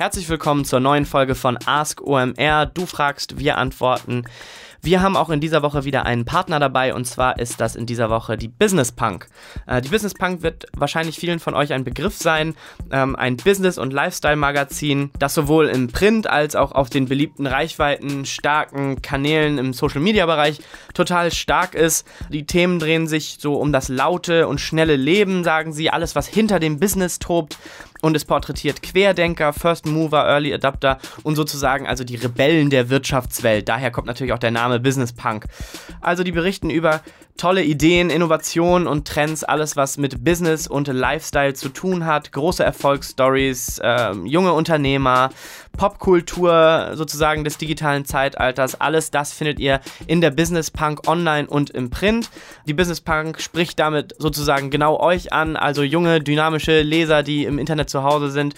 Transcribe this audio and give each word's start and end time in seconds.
Herzlich 0.00 0.30
willkommen 0.30 0.64
zur 0.64 0.80
neuen 0.80 1.04
Folge 1.04 1.34
von 1.34 1.58
Ask 1.66 2.00
OMR. 2.00 2.64
Du 2.64 2.86
fragst, 2.86 3.38
wir 3.38 3.58
antworten. 3.58 4.24
Wir 4.80 5.02
haben 5.02 5.14
auch 5.14 5.28
in 5.28 5.40
dieser 5.40 5.60
Woche 5.60 5.84
wieder 5.84 6.06
einen 6.06 6.24
Partner 6.24 6.58
dabei 6.58 6.94
und 6.94 7.04
zwar 7.04 7.38
ist 7.38 7.60
das 7.60 7.76
in 7.76 7.84
dieser 7.84 8.08
Woche 8.08 8.38
die 8.38 8.48
Business 8.48 8.92
Punk. 8.92 9.26
Äh, 9.66 9.82
die 9.82 9.90
Business 9.90 10.14
Punk 10.14 10.42
wird 10.42 10.64
wahrscheinlich 10.74 11.18
vielen 11.18 11.38
von 11.38 11.52
euch 11.52 11.74
ein 11.74 11.84
Begriff 11.84 12.16
sein. 12.16 12.54
Ähm, 12.90 13.14
ein 13.14 13.36
Business- 13.36 13.76
und 13.76 13.92
Lifestyle-Magazin, 13.92 15.10
das 15.18 15.34
sowohl 15.34 15.66
im 15.66 15.88
Print 15.88 16.26
als 16.26 16.56
auch 16.56 16.72
auf 16.72 16.88
den 16.88 17.06
beliebten 17.06 17.46
Reichweiten 17.46 18.24
starken 18.24 19.02
Kanälen 19.02 19.58
im 19.58 19.74
Social-Media-Bereich 19.74 20.60
total 20.94 21.30
stark 21.30 21.74
ist. 21.74 22.06
Die 22.30 22.46
Themen 22.46 22.78
drehen 22.78 23.06
sich 23.06 23.36
so 23.38 23.56
um 23.56 23.70
das 23.70 23.90
laute 23.90 24.48
und 24.48 24.62
schnelle 24.62 24.96
Leben, 24.96 25.44
sagen 25.44 25.74
sie, 25.74 25.90
alles, 25.90 26.16
was 26.16 26.26
hinter 26.26 26.58
dem 26.58 26.80
Business 26.80 27.18
tobt 27.18 27.58
und 28.00 28.16
es 28.16 28.24
porträtiert 28.24 28.82
Querdenker, 28.82 29.52
First 29.52 29.86
Mover, 29.86 30.24
Early 30.26 30.52
Adapter 30.52 30.98
und 31.22 31.36
sozusagen 31.36 31.86
also 31.86 32.04
die 32.04 32.16
Rebellen 32.16 32.70
der 32.70 32.90
Wirtschaftswelt. 32.90 33.68
Daher 33.68 33.90
kommt 33.90 34.06
natürlich 34.06 34.32
auch 34.32 34.38
der 34.38 34.50
Name 34.50 34.80
Business 34.80 35.12
Punk. 35.12 35.46
Also 36.00 36.22
die 36.24 36.32
berichten 36.32 36.70
über 36.70 37.00
tolle 37.40 37.64
Ideen, 37.64 38.10
Innovationen 38.10 38.86
und 38.86 39.08
Trends, 39.08 39.44
alles 39.44 39.74
was 39.74 39.96
mit 39.96 40.22
Business 40.22 40.66
und 40.66 40.88
Lifestyle 40.88 41.54
zu 41.54 41.70
tun 41.70 42.04
hat, 42.04 42.32
große 42.32 42.62
Erfolgsstories, 42.62 43.78
äh, 43.78 44.12
junge 44.24 44.52
Unternehmer, 44.52 45.30
Popkultur 45.74 46.90
sozusagen 46.92 47.42
des 47.42 47.56
digitalen 47.56 48.04
Zeitalters, 48.04 48.78
alles 48.78 49.10
das 49.10 49.32
findet 49.32 49.58
ihr 49.58 49.80
in 50.06 50.20
der 50.20 50.30
Business 50.30 50.70
Punk 50.70 51.08
online 51.08 51.48
und 51.48 51.70
im 51.70 51.88
Print. 51.88 52.28
Die 52.66 52.74
Business 52.74 53.00
Punk 53.00 53.40
spricht 53.40 53.78
damit 53.78 54.14
sozusagen 54.18 54.68
genau 54.68 55.00
euch 55.00 55.32
an, 55.32 55.56
also 55.56 55.82
junge, 55.82 56.20
dynamische 56.20 56.82
Leser, 56.82 57.22
die 57.22 57.46
im 57.46 57.58
Internet 57.58 57.88
zu 57.88 58.02
Hause 58.02 58.30
sind 58.30 58.54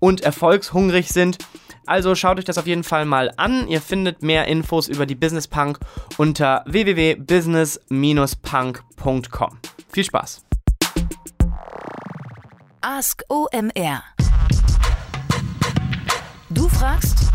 und 0.00 0.22
erfolgshungrig 0.22 1.08
sind. 1.10 1.38
Also 1.86 2.14
schaut 2.14 2.38
euch 2.38 2.44
das 2.44 2.58
auf 2.58 2.66
jeden 2.66 2.84
Fall 2.84 3.04
mal 3.04 3.32
an. 3.36 3.68
Ihr 3.68 3.80
findet 3.80 4.22
mehr 4.22 4.46
Infos 4.46 4.88
über 4.88 5.06
die 5.06 5.14
Business 5.14 5.48
Punk 5.48 5.78
unter 6.16 6.62
www.business-punk.com. 6.66 9.58
Viel 9.92 10.04
Spaß! 10.04 10.44
Ask 12.80 13.22
OMR. 13.28 14.02
Du 16.50 16.68
fragst, 16.68 17.30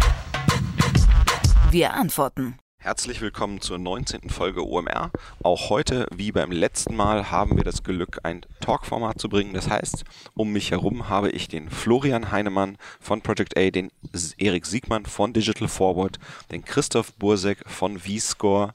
wir 1.72 1.94
antworten. 1.94 2.58
Herzlich 2.82 3.20
willkommen 3.20 3.60
zur 3.60 3.78
19. 3.78 4.30
Folge 4.30 4.66
OMR. 4.66 5.12
Auch 5.44 5.70
heute, 5.70 6.08
wie 6.16 6.32
beim 6.32 6.50
letzten 6.50 6.96
Mal, 6.96 7.30
haben 7.30 7.58
wir 7.58 7.66
das 7.66 7.84
Glück, 7.84 8.20
ein 8.24 8.46
Talkformat 8.62 9.20
zu 9.20 9.28
bringen. 9.28 9.54
Das 9.54 9.70
heißt, 9.70 10.06
um 10.34 10.54
mich 10.54 10.72
herum 10.72 11.10
habe 11.10 11.30
ich 11.30 11.50
den 11.50 11.70
Florian 11.70 12.32
Heinemann 12.32 12.78
von 13.02 13.22
Project 13.22 13.58
A, 13.58 13.70
den 13.70 13.92
Erik 14.38 14.66
Siegmann 14.66 15.06
von 15.06 15.34
Digital 15.34 15.68
Forward, 15.68 16.20
den 16.54 16.64
Christoph 16.64 17.12
Bursek 17.16 17.70
von 17.70 18.00
V-Score 18.00 18.74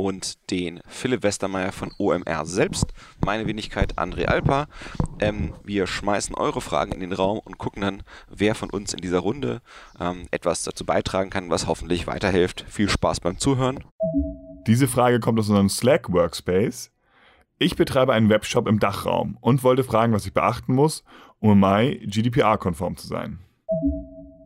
und 0.00 0.50
den 0.50 0.80
Philipp 0.86 1.22
Westermeier 1.22 1.72
von 1.72 1.92
OMR 1.98 2.46
selbst, 2.46 2.86
meine 3.22 3.46
Wenigkeit 3.46 3.98
André 3.98 4.24
Alper. 4.24 4.66
Ähm, 5.18 5.52
wir 5.62 5.86
schmeißen 5.86 6.34
eure 6.34 6.62
Fragen 6.62 6.92
in 6.92 7.00
den 7.00 7.12
Raum 7.12 7.38
und 7.44 7.58
gucken 7.58 7.82
dann, 7.82 8.02
wer 8.30 8.54
von 8.54 8.70
uns 8.70 8.94
in 8.94 9.02
dieser 9.02 9.18
Runde 9.18 9.60
ähm, 10.00 10.26
etwas 10.30 10.64
dazu 10.64 10.86
beitragen 10.86 11.28
kann, 11.28 11.50
was 11.50 11.66
hoffentlich 11.66 12.06
weiterhilft. 12.06 12.64
Viel 12.66 12.88
Spaß 12.88 13.20
beim 13.20 13.38
Zuhören. 13.38 13.84
Diese 14.66 14.88
Frage 14.88 15.20
kommt 15.20 15.38
aus 15.38 15.50
unserem 15.50 15.68
Slack 15.68 16.10
Workspace. 16.10 16.90
Ich 17.58 17.76
betreibe 17.76 18.14
einen 18.14 18.30
Webshop 18.30 18.66
im 18.68 18.80
Dachraum 18.80 19.36
und 19.42 19.62
wollte 19.62 19.84
fragen, 19.84 20.14
was 20.14 20.24
ich 20.24 20.32
beachten 20.32 20.74
muss, 20.74 21.04
um 21.40 21.52
im 21.52 21.60
Mai 21.60 22.00
GDPR-konform 22.06 22.96
zu 22.96 23.06
sein. 23.06 23.38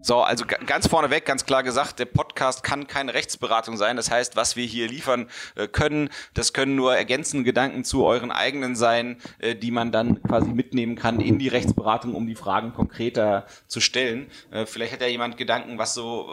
So, 0.07 0.21
also 0.21 0.45
ganz 0.67 0.87
vorneweg, 0.87 1.25
ganz 1.25 1.47
klar 1.47 1.63
gesagt, 1.63 1.99
der 1.99 2.05
Podcast 2.05 2.63
kann 2.63 2.87
keine 2.87 3.15
Rechtsberatung 3.15 3.79
sein. 3.79 3.97
Das 3.97 4.11
heißt, 4.11 4.37
was 4.37 4.55
wir 4.55 4.67
hier 4.67 4.87
liefern 4.87 5.31
äh, 5.55 5.67
können, 5.67 6.11
das 6.35 6.53
können 6.53 6.77
nur 6.77 6.95
ergänzende 6.95 7.43
Gedanken 7.43 7.85
zu 7.85 8.05
euren 8.05 8.31
eigenen 8.31 8.77
sein, 8.77 9.17
äh, 9.39 9.55
die 9.55 9.71
man 9.71 9.93
dann 9.93 10.23
quasi 10.23 10.51
mitnehmen 10.51 10.95
kann 10.95 11.21
in 11.21 11.39
die 11.39 11.49
Rechtsberatung, 11.49 12.15
um 12.15 12.27
die 12.27 12.35
Fragen 12.35 12.75
konkreter 12.75 13.47
zu 13.67 13.81
stellen. 13.81 14.31
Äh, 14.51 14.67
vielleicht 14.67 14.93
hat 14.93 15.01
ja 15.01 15.07
jemand 15.07 15.39
Gedanken, 15.39 15.79
was 15.79 15.95
so, 15.95 16.29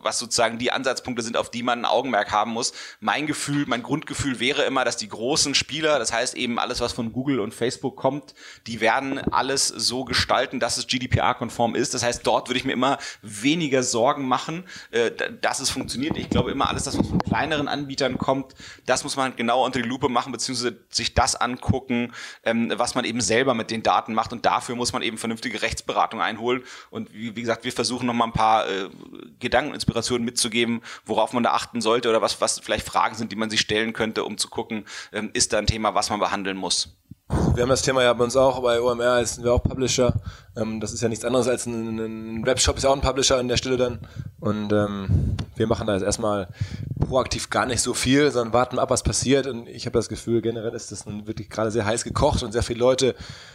was 0.00 0.18
sozusagen 0.18 0.56
die 0.56 0.72
Ansatzpunkte 0.72 1.22
sind, 1.22 1.36
auf 1.36 1.50
die 1.50 1.62
man 1.62 1.80
ein 1.80 1.84
Augenmerk 1.84 2.32
haben 2.32 2.52
muss. 2.52 2.72
Mein 3.00 3.26
Gefühl, 3.26 3.66
mein 3.66 3.82
Grundgefühl 3.82 4.40
wäre 4.40 4.62
immer, 4.62 4.86
dass 4.86 4.96
die 4.96 5.10
großen 5.10 5.54
Spieler, 5.54 5.98
das 5.98 6.10
heißt 6.10 6.36
eben 6.36 6.58
alles, 6.58 6.80
was 6.80 6.94
von 6.94 7.12
Google 7.12 7.40
und 7.40 7.52
Facebook 7.52 7.96
kommt, 7.96 8.34
die 8.66 8.80
werden 8.80 9.18
alles 9.30 9.68
so 9.68 10.06
gestalten, 10.06 10.58
dass 10.58 10.78
es 10.78 10.86
GDPR-konform 10.86 11.74
ist. 11.74 11.92
Das 11.92 12.02
heißt, 12.02 12.26
dort 12.26 12.48
würde 12.48 12.58
ich 12.58 12.64
mir 12.64 12.72
immer 12.72 12.93
weniger 13.22 13.82
Sorgen 13.82 14.26
machen, 14.26 14.64
äh, 14.90 15.10
dass 15.40 15.60
es 15.60 15.70
funktioniert. 15.70 16.16
Ich 16.16 16.30
glaube 16.30 16.50
immer, 16.50 16.68
alles 16.68 16.84
das, 16.84 16.98
was 16.98 17.08
von 17.08 17.18
kleineren 17.18 17.68
Anbietern 17.68 18.18
kommt, 18.18 18.54
das 18.86 19.04
muss 19.04 19.16
man 19.16 19.36
genau 19.36 19.64
unter 19.64 19.80
die 19.80 19.88
Lupe 19.88 20.08
machen, 20.08 20.32
beziehungsweise 20.32 20.78
sich 20.90 21.14
das 21.14 21.36
angucken, 21.36 22.12
ähm, 22.44 22.72
was 22.76 22.94
man 22.94 23.04
eben 23.04 23.20
selber 23.20 23.54
mit 23.54 23.70
den 23.70 23.82
Daten 23.82 24.14
macht. 24.14 24.32
Und 24.32 24.44
dafür 24.46 24.76
muss 24.76 24.92
man 24.92 25.02
eben 25.02 25.18
vernünftige 25.18 25.62
Rechtsberatung 25.62 26.20
einholen. 26.20 26.62
Und 26.90 27.12
wie, 27.12 27.36
wie 27.36 27.40
gesagt, 27.40 27.64
wir 27.64 27.72
versuchen 27.72 28.06
noch 28.06 28.14
mal 28.14 28.26
ein 28.26 28.32
paar 28.32 28.68
äh, 28.68 28.88
Gedanken, 29.38 29.74
Inspirationen 29.74 30.24
mitzugeben, 30.24 30.82
worauf 31.04 31.32
man 31.32 31.42
da 31.42 31.52
achten 31.52 31.80
sollte 31.80 32.08
oder 32.08 32.22
was, 32.22 32.40
was 32.40 32.60
vielleicht 32.60 32.86
Fragen 32.86 33.14
sind, 33.14 33.32
die 33.32 33.36
man 33.36 33.50
sich 33.50 33.60
stellen 33.60 33.92
könnte, 33.92 34.24
um 34.24 34.38
zu 34.38 34.48
gucken, 34.48 34.84
ähm, 35.12 35.30
ist 35.32 35.52
da 35.52 35.58
ein 35.58 35.66
Thema, 35.66 35.94
was 35.94 36.10
man 36.10 36.20
behandeln 36.20 36.56
muss. 36.56 36.96
Wir 37.54 37.62
haben 37.62 37.70
das 37.70 37.82
Thema 37.82 38.02
ja 38.02 38.12
bei 38.12 38.24
uns 38.24 38.36
auch, 38.36 38.60
bei 38.62 38.80
OMR 38.80 39.24
sind 39.24 39.44
wir 39.44 39.52
auch 39.52 39.62
Publisher. 39.62 40.12
Ähm, 40.56 40.80
das 40.80 40.92
ist 40.92 41.02
ja 41.02 41.08
nichts 41.08 41.24
anderes 41.24 41.46
als 41.46 41.66
ein, 41.66 41.98
ein 41.98 42.44
Webshop, 42.44 42.76
ist 42.76 42.84
auch 42.84 42.92
ein 42.92 43.00
Publisher 43.00 43.38
an 43.38 43.46
der 43.46 43.56
Stelle 43.56 43.76
dann. 43.76 44.00
Und 44.40 44.72
ähm, 44.72 45.36
wir 45.54 45.68
machen 45.68 45.86
da 45.86 45.94
jetzt 45.94 46.02
erstmal 46.02 46.48
proaktiv 46.98 47.50
gar 47.50 47.64
nicht 47.64 47.80
so 47.80 47.94
viel, 47.94 48.30
sondern 48.32 48.52
warten 48.52 48.78
ab, 48.80 48.90
was 48.90 49.04
passiert. 49.04 49.46
Und 49.46 49.68
ich 49.68 49.86
habe 49.86 49.96
das 49.96 50.08
Gefühl, 50.08 50.42
generell 50.42 50.74
ist 50.74 50.90
das 50.90 51.06
wirklich 51.06 51.48
gerade 51.48 51.70
sehr 51.70 51.84
heiß 51.84 52.02
gekocht 52.02 52.42
und 52.42 52.50
sehr 52.50 52.64
viele 52.64 52.80
Leute 52.80 53.14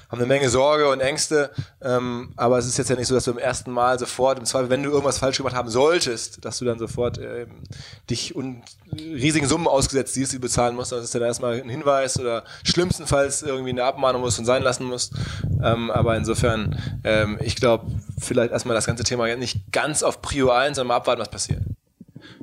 haben 0.10 0.20
eine 0.20 0.28
Menge 0.28 0.50
Sorge 0.50 0.90
und 0.90 1.02
Ängste. 1.02 1.52
Ähm, 1.82 2.34
aber 2.36 2.58
es 2.58 2.66
ist 2.66 2.78
jetzt 2.78 2.90
ja 2.90 2.96
nicht 2.96 3.08
so, 3.08 3.14
dass 3.14 3.26
du 3.26 3.32
im 3.32 3.38
ersten 3.38 3.72
Mal 3.72 4.00
sofort, 4.00 4.40
im 4.40 4.46
Zweifel, 4.46 4.70
wenn 4.70 4.82
du 4.82 4.90
irgendwas 4.90 5.20
falsch 5.20 5.38
gemacht 5.38 5.56
haben 5.56 5.70
solltest, 5.70 6.44
dass 6.44 6.58
du 6.58 6.66
dann 6.66 6.80
sofort 6.80 7.20
ähm, 7.20 7.64
dich 8.10 8.36
und 8.36 8.64
riesigen 8.92 9.48
Summen 9.48 9.68
ausgesetzt 9.68 10.16
siehst, 10.16 10.32
die 10.32 10.38
du 10.38 10.42
bezahlen 10.42 10.76
musst. 10.76 10.92
Das 10.92 11.04
ist 11.04 11.14
dann 11.14 11.22
erstmal 11.22 11.62
ein 11.62 11.70
Hinweis 11.70 12.20
oder 12.20 12.44
schlimmstenfalls 12.64 13.44
irgendwie 13.44 13.70
eine 13.70 13.84
Abmahnung 13.90 14.22
musst 14.22 14.40
und 14.40 14.46
sein 14.46 14.64
lassen 14.64 14.86
musst. 14.86 15.14
Ähm, 15.64 15.92
aber 15.92 16.16
insofern, 16.16 16.80
ähm, 17.04 17.38
ich 17.42 17.56
glaube, 17.56 17.88
vielleicht 18.18 18.52
erstmal 18.52 18.76
das 18.76 18.86
ganze 18.86 19.04
Thema 19.04 19.36
nicht 19.36 19.72
ganz 19.72 20.04
auf 20.04 20.22
Prio 20.22 20.52
1, 20.52 20.76
sondern 20.76 20.88
mal 20.90 20.96
abwarten, 20.98 21.22
was 21.22 21.30
passiert. 21.30 21.62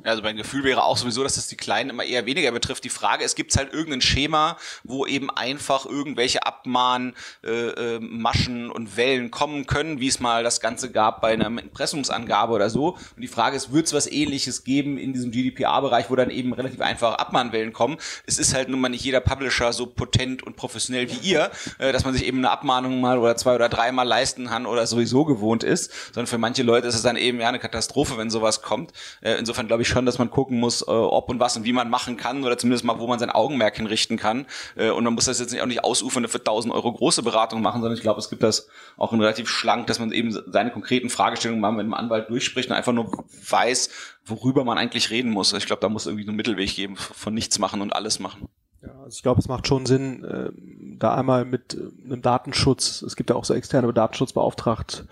Also 0.07 0.21
mein 0.21 0.37
Gefühl 0.37 0.63
wäre 0.63 0.83
auch 0.83 0.97
sowieso, 0.97 1.23
dass 1.23 1.37
es 1.37 1.47
die 1.47 1.57
Kleinen 1.57 1.89
immer 1.89 2.03
eher 2.03 2.25
weniger 2.25 2.51
betrifft. 2.51 2.83
Die 2.83 2.89
Frage 2.89 3.23
ist, 3.23 3.35
gibt 3.35 3.51
es 3.51 3.57
halt 3.57 3.73
irgendein 3.73 4.01
Schema, 4.01 4.57
wo 4.83 5.05
eben 5.05 5.29
einfach 5.29 5.85
irgendwelche 5.85 6.45
Abmahn, 6.45 7.13
äh, 7.43 7.49
äh, 7.49 7.99
Maschen 7.99 8.71
und 8.71 8.95
Wellen 8.95 9.31
kommen 9.31 9.67
können, 9.67 9.99
wie 9.99 10.07
es 10.07 10.19
mal 10.19 10.43
das 10.43 10.61
Ganze 10.61 10.91
gab 10.91 11.21
bei 11.21 11.33
einer 11.33 11.47
Impressumsangabe 11.47 12.53
oder 12.53 12.69
so. 12.69 12.91
Und 13.15 13.21
die 13.21 13.27
Frage 13.27 13.57
ist, 13.57 13.73
wird 13.73 13.87
es 13.87 13.93
was 13.93 14.07
ähnliches 14.07 14.63
geben 14.63 14.97
in 14.97 15.13
diesem 15.13 15.31
GDPR-Bereich, 15.31 16.09
wo 16.09 16.15
dann 16.15 16.29
eben 16.29 16.53
relativ 16.53 16.81
einfach 16.81 17.15
Abmahnwellen 17.15 17.73
kommen? 17.73 17.97
Es 18.25 18.39
ist 18.39 18.53
halt 18.53 18.69
nun 18.69 18.79
mal 18.79 18.89
nicht 18.89 19.03
jeder 19.03 19.19
Publisher 19.19 19.73
so 19.73 19.87
potent 19.87 20.43
und 20.43 20.55
professionell 20.55 21.09
wie 21.11 21.27
ihr, 21.27 21.51
äh, 21.79 21.91
dass 21.91 22.05
man 22.05 22.13
sich 22.13 22.25
eben 22.25 22.37
eine 22.37 22.51
Abmahnung 22.51 23.01
mal 23.01 23.17
oder 23.17 23.35
zwei 23.35 23.55
oder 23.55 23.67
dreimal 23.67 24.07
leisten 24.07 24.47
kann 24.47 24.65
oder 24.65 24.87
sowieso 24.87 25.25
gewohnt 25.25 25.63
ist, 25.63 25.91
sondern 26.13 26.27
für 26.27 26.37
manche 26.37 26.63
Leute 26.63 26.87
ist 26.87 26.95
es 26.95 27.01
dann 27.01 27.17
eben 27.17 27.41
ja 27.41 27.49
eine 27.49 27.59
Katastrophe, 27.59 28.17
wenn 28.17 28.29
sowas 28.29 28.61
kommt. 28.61 28.93
Äh, 29.21 29.33
insofern 29.33 29.67
glaube 29.67 29.81
ich 29.81 29.96
schon, 29.97 30.05
dass 30.05 30.19
man 30.19 30.29
gucken 30.29 30.59
muss, 30.59 30.81
äh, 30.81 30.91
ob 30.91 31.29
und 31.29 31.39
was 31.39 31.57
und 31.57 31.63
wie 31.63 31.73
man 31.73 31.89
machen 31.89 32.17
kann 32.17 32.43
oder 32.43 32.57
zumindest 32.57 32.85
mal, 32.85 32.99
wo 32.99 33.07
man 33.07 33.19
sein 33.19 33.31
Augenmerk 33.31 33.77
hinrichten 33.77 34.17
kann. 34.17 34.45
Äh, 34.75 34.91
und 34.91 35.03
man 35.03 35.13
muss 35.13 35.25
das 35.25 35.39
jetzt 35.39 35.51
nicht, 35.51 35.61
auch 35.61 35.67
nicht 35.67 35.83
ausufern 35.83 36.27
für 36.27 36.37
1000 36.37 36.73
Euro 36.73 36.93
große 36.93 37.23
Beratung 37.23 37.61
machen, 37.61 37.81
sondern 37.81 37.97
ich 37.97 38.03
glaube, 38.03 38.19
es 38.19 38.29
gibt 38.29 38.43
das 38.43 38.69
auch 38.95 39.11
in 39.11 39.19
relativ 39.19 39.49
schlank, 39.49 39.87
dass 39.87 39.99
man 39.99 40.11
eben 40.11 40.31
seine 40.31 40.71
konkreten 40.71 41.09
Fragestellungen 41.09 41.61
mal 41.61 41.71
mit 41.71 41.81
einem 41.81 41.95
Anwalt 41.95 42.29
durchspricht 42.29 42.69
und 42.69 42.75
einfach 42.75 42.93
nur 42.93 43.25
weiß, 43.49 43.89
worüber 44.25 44.63
man 44.63 44.77
eigentlich 44.77 45.09
reden 45.09 45.31
muss. 45.31 45.53
Ich 45.53 45.65
glaube, 45.65 45.81
da 45.81 45.89
muss 45.89 46.05
irgendwie 46.05 46.27
einen 46.27 46.37
Mittelweg 46.37 46.75
geben 46.75 46.95
von 46.95 47.33
nichts 47.33 47.57
machen 47.59 47.81
und 47.81 47.93
alles 47.93 48.19
machen. 48.19 48.47
Ja, 48.83 48.91
also 49.03 49.15
ich 49.15 49.23
glaube, 49.23 49.39
es 49.39 49.47
macht 49.47 49.67
schon 49.67 49.87
Sinn, 49.87 50.23
äh, 50.23 50.51
da 50.99 51.15
einmal 51.15 51.45
mit 51.45 51.73
äh, 51.73 52.05
einem 52.05 52.21
Datenschutz, 52.21 53.01
es 53.01 53.15
gibt 53.15 53.31
ja 53.31 53.35
auch 53.35 53.45
so 53.45 53.55
externe 53.55 53.91
Datenschutzbeauftragte, 53.91 55.07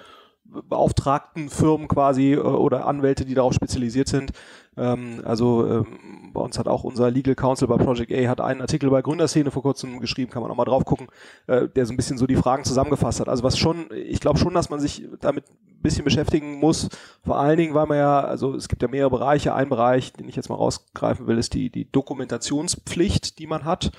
beauftragten 0.69 1.49
Firmen 1.49 1.87
quasi 1.87 2.33
äh, 2.33 2.37
oder 2.37 2.87
Anwälte, 2.87 3.25
die 3.25 3.33
darauf 3.33 3.53
spezialisiert 3.53 4.07
sind. 4.07 4.31
Ähm, 4.77 5.21
also 5.23 5.67
ähm, 5.67 6.31
bei 6.33 6.41
uns 6.41 6.59
hat 6.59 6.67
auch 6.67 6.83
unser 6.83 7.09
Legal 7.09 7.35
Counsel 7.35 7.67
bei 7.67 7.77
Project 7.77 8.11
A 8.11 8.27
hat 8.27 8.41
einen 8.41 8.61
Artikel 8.61 8.89
bei 8.89 9.01
Gründerszene 9.01 9.51
vor 9.51 9.61
kurzem 9.61 9.99
geschrieben, 9.99 10.31
kann 10.31 10.41
man 10.41 10.51
auch 10.51 10.55
mal 10.55 10.65
drauf 10.65 10.85
gucken, 10.85 11.07
äh, 11.47 11.67
der 11.67 11.85
so 11.85 11.93
ein 11.93 11.97
bisschen 11.97 12.17
so 12.17 12.27
die 12.27 12.35
Fragen 12.35 12.63
zusammengefasst 12.63 13.19
hat. 13.19 13.29
Also 13.29 13.43
was 13.43 13.57
schon, 13.57 13.87
ich 13.93 14.19
glaube 14.19 14.37
schon, 14.37 14.53
dass 14.53 14.69
man 14.69 14.79
sich 14.79 15.07
damit 15.21 15.45
ein 15.49 15.81
bisschen 15.81 16.03
beschäftigen 16.03 16.59
muss. 16.59 16.89
Vor 17.23 17.39
allen 17.39 17.57
Dingen, 17.57 17.73
weil 17.73 17.85
man 17.85 17.97
ja, 17.97 18.21
also 18.21 18.53
es 18.53 18.67
gibt 18.67 18.81
ja 18.81 18.87
mehrere 18.87 19.11
Bereiche. 19.11 19.53
Ein 19.55 19.69
Bereich, 19.69 20.13
den 20.13 20.27
ich 20.27 20.35
jetzt 20.35 20.49
mal 20.49 20.55
rausgreifen 20.55 21.27
will, 21.27 21.37
ist 21.37 21.53
die, 21.53 21.69
die 21.69 21.89
Dokumentationspflicht, 21.91 23.39
die 23.39 23.47
man 23.47 23.63
hat. 23.63 23.91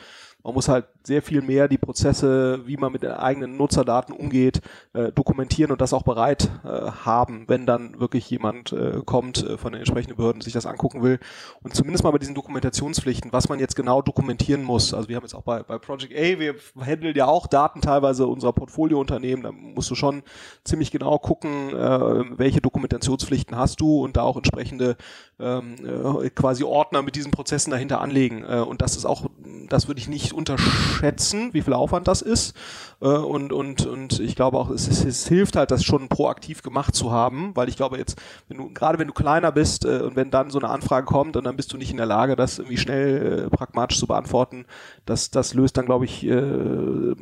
Man 0.46 0.54
muss 0.54 0.68
halt 0.68 0.86
sehr 1.02 1.22
viel 1.22 1.42
mehr 1.42 1.66
die 1.66 1.76
Prozesse, 1.76 2.60
wie 2.66 2.76
man 2.76 2.92
mit 2.92 3.02
den 3.02 3.10
eigenen 3.10 3.56
Nutzerdaten 3.56 4.14
umgeht, 4.14 4.60
äh, 4.92 5.10
dokumentieren 5.10 5.72
und 5.72 5.80
das 5.80 5.92
auch 5.92 6.04
bereit 6.04 6.48
äh, 6.64 6.68
haben, 7.04 7.46
wenn 7.48 7.66
dann 7.66 7.98
wirklich 7.98 8.30
jemand 8.30 8.72
äh, 8.72 9.00
kommt 9.04 9.42
äh, 9.42 9.58
von 9.58 9.72
den 9.72 9.80
entsprechenden 9.80 10.16
Behörden, 10.16 10.42
sich 10.42 10.52
das 10.52 10.64
angucken 10.64 11.02
will. 11.02 11.18
Und 11.64 11.74
zumindest 11.74 12.04
mal 12.04 12.12
bei 12.12 12.18
diesen 12.18 12.36
Dokumentationspflichten, 12.36 13.32
was 13.32 13.48
man 13.48 13.58
jetzt 13.58 13.74
genau 13.74 14.02
dokumentieren 14.02 14.62
muss. 14.62 14.94
Also 14.94 15.08
wir 15.08 15.16
haben 15.16 15.24
jetzt 15.24 15.34
auch 15.34 15.42
bei, 15.42 15.64
bei 15.64 15.78
Project 15.78 16.12
A, 16.14 16.38
wir 16.38 16.54
handeln 16.80 17.16
ja 17.16 17.26
auch 17.26 17.48
Daten 17.48 17.80
teilweise 17.80 18.28
unserer 18.28 18.52
Portfoliounternehmen, 18.52 19.42
da 19.42 19.50
musst 19.50 19.90
du 19.90 19.96
schon 19.96 20.22
ziemlich 20.62 20.92
genau 20.92 21.18
gucken, 21.18 21.70
äh, 21.70 22.38
welche 22.38 22.60
Dokumentationspflichten 22.60 23.56
hast 23.56 23.80
du 23.80 24.04
und 24.04 24.16
da 24.16 24.22
auch 24.22 24.36
entsprechende 24.36 24.96
ähm, 25.40 25.74
äh, 25.84 26.30
quasi 26.30 26.62
Ordner 26.62 27.02
mit 27.02 27.16
diesen 27.16 27.32
Prozessen 27.32 27.72
dahinter 27.72 28.00
anlegen. 28.00 28.44
Äh, 28.44 28.60
und 28.60 28.80
das 28.80 28.96
ist 28.96 29.06
auch, 29.06 29.26
das 29.68 29.88
würde 29.88 30.00
ich 30.00 30.06
nicht 30.06 30.35
unterschätzen, 30.36 31.52
wie 31.52 31.62
viel 31.62 31.72
Aufwand 31.72 32.06
das 32.06 32.22
ist. 32.22 32.54
Äh, 33.00 33.08
und, 33.08 33.52
und, 33.52 33.86
und 33.86 34.20
ich 34.20 34.36
glaube 34.36 34.58
auch, 34.58 34.70
es, 34.70 34.86
es, 35.04 35.26
hilft 35.26 35.56
halt, 35.56 35.70
das 35.70 35.84
schon 35.84 36.08
proaktiv 36.08 36.62
gemacht 36.62 36.94
zu 36.94 37.10
haben, 37.10 37.52
weil 37.54 37.68
ich 37.68 37.76
glaube 37.76 37.98
jetzt, 37.98 38.18
wenn 38.48 38.58
du, 38.58 38.72
gerade 38.72 38.98
wenn 38.98 39.08
du 39.08 39.14
kleiner 39.14 39.52
bist 39.52 39.84
äh, 39.84 39.98
und 39.98 40.16
wenn 40.16 40.30
dann 40.30 40.50
so 40.50 40.58
eine 40.58 40.68
Anfrage 40.68 41.06
kommt 41.06 41.36
und 41.36 41.44
dann 41.44 41.56
bist 41.56 41.72
du 41.72 41.76
nicht 41.76 41.90
in 41.90 41.96
der 41.96 42.06
Lage, 42.06 42.36
das 42.36 42.58
irgendwie 42.58 42.78
schnell 42.78 43.46
äh, 43.46 43.50
pragmatisch 43.50 43.98
zu 43.98 44.06
beantworten, 44.06 44.66
das, 45.04 45.30
das 45.30 45.54
löst 45.54 45.76
dann, 45.76 45.86
glaube 45.86 46.04
ich, 46.04 46.24
äh, 46.24 47.14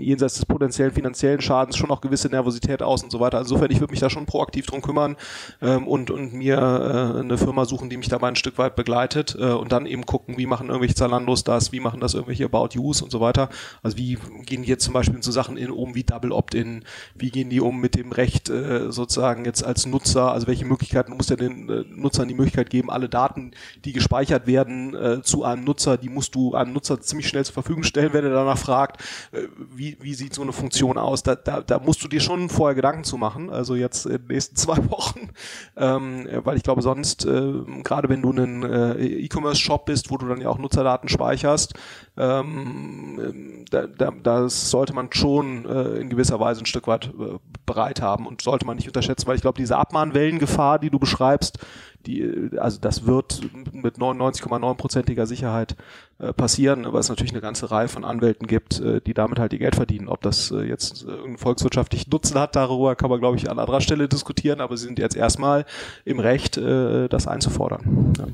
jenseits 0.00 0.34
des 0.34 0.46
potenziellen 0.46 0.92
finanziellen 0.92 1.40
Schadens 1.40 1.76
schon 1.76 1.90
auch 1.90 2.00
gewisse 2.00 2.28
Nervosität 2.28 2.82
aus 2.82 3.02
und 3.02 3.10
so 3.10 3.20
weiter. 3.20 3.38
Insofern, 3.40 3.70
ich 3.70 3.80
würde 3.80 3.90
mich 3.90 4.00
da 4.00 4.10
schon 4.10 4.26
proaktiv 4.26 4.66
drum 4.66 4.82
kümmern 4.82 5.16
ähm, 5.60 5.86
und, 5.86 6.10
und 6.10 6.32
mir 6.32 6.56
äh, 6.56 7.20
eine 7.20 7.38
Firma 7.38 7.64
suchen, 7.64 7.90
die 7.90 7.96
mich 7.96 8.08
dabei 8.08 8.28
ein 8.28 8.36
Stück 8.36 8.58
weit 8.58 8.76
begleitet 8.76 9.36
äh, 9.38 9.44
und 9.44 9.72
dann 9.72 9.86
eben 9.86 10.06
gucken, 10.06 10.38
wie 10.38 10.46
machen 10.46 10.68
irgendwelche 10.68 10.94
Zalandos 10.94 11.44
das, 11.44 11.72
wie 11.72 11.80
machen 11.80 12.00
das 12.00 12.14
irgendwelche 12.14 12.44
About 12.44 12.78
Use 12.78 13.02
und 13.02 13.10
so 13.10 13.20
weiter. 13.20 13.48
Also 13.82 13.96
wie 13.96 14.18
gehen 14.44 14.62
die 14.62 14.68
jetzt 14.68 14.84
zum 14.84 14.94
Beispiel 14.94 15.22
so 15.22 15.32
Sachen 15.32 15.56
in, 15.56 15.70
um 15.70 15.94
wie 15.94 16.04
Double 16.04 16.32
Opt-in, 16.32 16.84
wie 17.14 17.30
gehen 17.30 17.50
die 17.50 17.60
um 17.60 17.80
mit 17.80 17.94
dem 17.94 18.12
Recht 18.12 18.48
äh, 18.50 18.90
sozusagen 18.90 19.44
jetzt 19.44 19.64
als 19.64 19.86
Nutzer, 19.86 20.32
also 20.32 20.46
welche 20.46 20.64
Möglichkeiten 20.64 21.14
muss 21.14 21.26
der 21.26 21.36
den 21.36 21.68
äh, 21.68 21.84
Nutzern 21.88 22.28
die 22.28 22.34
Möglichkeit 22.34 22.70
geben, 22.70 22.90
alle 22.90 23.08
Daten, 23.08 23.52
die 23.84 23.92
gespeichert 23.92 24.46
werden 24.46 24.94
äh, 24.94 25.22
zu 25.22 25.44
einem 25.44 25.64
Nutzer, 25.64 25.96
die 25.96 26.08
musst 26.08 26.34
du 26.34 26.54
einem 26.54 26.72
Nutzer 26.72 27.00
ziemlich 27.00 27.28
schnell 27.28 27.44
zur 27.44 27.54
Verfügung 27.54 27.82
stellen, 27.82 28.12
wenn 28.12 28.24
er 28.24 28.30
danach 28.30 28.58
fragt, 28.58 29.00
äh, 29.32 29.48
wie, 29.88 29.96
wie 30.00 30.14
sieht 30.14 30.34
so 30.34 30.42
eine 30.42 30.52
Funktion 30.52 30.98
aus. 30.98 31.22
Da, 31.22 31.34
da, 31.34 31.60
da 31.60 31.78
musst 31.78 32.02
du 32.02 32.08
dir 32.08 32.20
schon 32.20 32.48
vorher 32.48 32.74
Gedanken 32.74 33.04
zu 33.04 33.16
machen, 33.16 33.50
also 33.50 33.74
jetzt 33.74 34.06
in 34.06 34.18
den 34.18 34.26
nächsten 34.28 34.56
zwei 34.68 34.76
Wochen, 34.90 35.30
ähm, 35.76 36.28
weil 36.44 36.56
ich 36.56 36.62
glaube 36.62 36.82
sonst, 36.82 37.24
äh, 37.24 37.52
gerade 37.82 38.08
wenn 38.08 38.22
du 38.22 38.32
ein 38.32 38.62
äh, 38.62 39.04
E-Commerce-Shop 39.04 39.86
bist, 39.86 40.10
wo 40.10 40.16
du 40.16 40.26
dann 40.26 40.40
ja 40.40 40.48
auch 40.48 40.58
Nutzerdaten 40.58 41.08
speicherst, 41.08 41.74
ähm, 42.16 43.64
da, 43.70 43.86
da, 43.86 44.10
das 44.22 44.70
sollte 44.70 44.92
man 44.92 45.08
schon 45.12 45.64
äh, 45.66 46.00
in 46.00 46.08
gewisser 46.08 46.40
Weise 46.40 46.62
ein 46.62 46.66
Stück 46.66 46.86
weit 46.86 47.06
äh, 47.06 47.38
bereit 47.66 48.02
haben 48.02 48.26
und 48.26 48.42
sollte 48.42 48.66
man 48.66 48.76
nicht 48.76 48.88
unterschätzen, 48.88 49.26
weil 49.26 49.36
ich 49.36 49.42
glaube, 49.42 49.58
diese 49.58 49.76
Abmahnwellengefahr, 49.76 50.78
die 50.78 50.90
du 50.90 50.98
beschreibst, 50.98 51.58
die, 52.06 52.50
also 52.58 52.78
das 52.80 53.06
wird 53.06 53.40
mit 53.72 53.96
99,9%iger 53.96 55.26
Sicherheit 55.26 55.76
äh, 56.18 56.32
passieren, 56.32 56.86
aber 56.86 56.98
es 56.98 57.08
natürlich 57.08 57.32
eine 57.32 57.40
ganze 57.40 57.70
Reihe 57.70 57.88
von 57.88 58.04
Anwälten 58.04 58.46
gibt, 58.46 58.80
äh, 58.80 59.00
die 59.00 59.14
damit 59.14 59.38
halt 59.38 59.52
ihr 59.52 59.58
Geld 59.58 59.76
verdienen. 59.76 60.08
Ob 60.08 60.22
das 60.22 60.50
äh, 60.50 60.62
jetzt 60.62 61.02
irgendeinen 61.02 61.38
volkswirtschaftlichen 61.38 62.10
Nutzen 62.10 62.38
hat, 62.38 62.56
darüber 62.56 62.96
kann 62.96 63.10
man, 63.10 63.20
glaube 63.20 63.36
ich, 63.36 63.50
an 63.50 63.58
anderer 63.58 63.80
Stelle 63.80 64.08
diskutieren, 64.08 64.60
aber 64.60 64.76
sie 64.76 64.86
sind 64.86 64.98
jetzt 64.98 65.16
erstmal 65.16 65.66
im 66.04 66.20
Recht, 66.20 66.56
das 66.56 67.26
einzufordern. 67.26 68.14
Ja. 68.18 68.26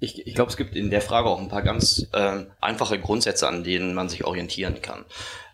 Ich, 0.00 0.26
ich 0.26 0.34
glaube, 0.34 0.50
es 0.50 0.56
gibt 0.56 0.76
in 0.76 0.90
der 0.90 1.00
Frage 1.00 1.28
auch 1.28 1.40
ein 1.40 1.48
paar 1.48 1.62
ganz 1.62 2.06
äh, 2.12 2.44
einfache 2.60 2.98
Grundsätze, 2.98 3.48
an 3.48 3.64
denen 3.64 3.94
man 3.94 4.08
sich 4.08 4.24
orientieren 4.24 4.80
kann. 4.80 5.04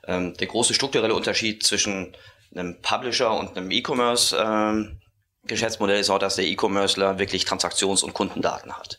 Ähm, 0.06 0.34
der 0.34 0.46
große 0.46 0.74
strukturelle 0.74 1.14
Unterschied 1.14 1.62
zwischen 1.62 2.14
einem 2.54 2.76
Publisher 2.82 3.36
und 3.38 3.56
einem 3.56 3.70
E-Commerce 3.70 4.36
ähm, 4.38 4.98
Geschäftsmodell 5.46 6.00
ist 6.00 6.10
auch, 6.10 6.18
dass 6.18 6.36
der 6.36 6.46
E-Commercer 6.46 7.18
wirklich 7.18 7.44
Transaktions- 7.44 8.02
und 8.02 8.14
Kundendaten 8.14 8.72
hat. 8.72 8.98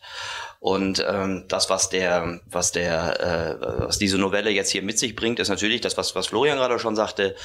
Und 0.65 1.05
ähm, 1.07 1.43
das, 1.47 1.69
was 1.69 1.89
der, 1.89 2.39
was 2.49 2.71
der, 2.71 3.59
äh, 3.61 3.85
was 3.85 3.99
diese 3.99 4.17
Novelle 4.17 4.49
jetzt 4.49 4.71
hier 4.71 4.81
mit 4.81 4.97
sich 4.97 5.15
bringt, 5.15 5.39
ist 5.39 5.49
natürlich 5.49 5.79
das, 5.81 5.95
was, 5.95 6.15
was 6.15 6.25
Florian 6.25 6.57
gerade 6.57 6.79
schon 6.79 6.95
sagte, 6.95 7.35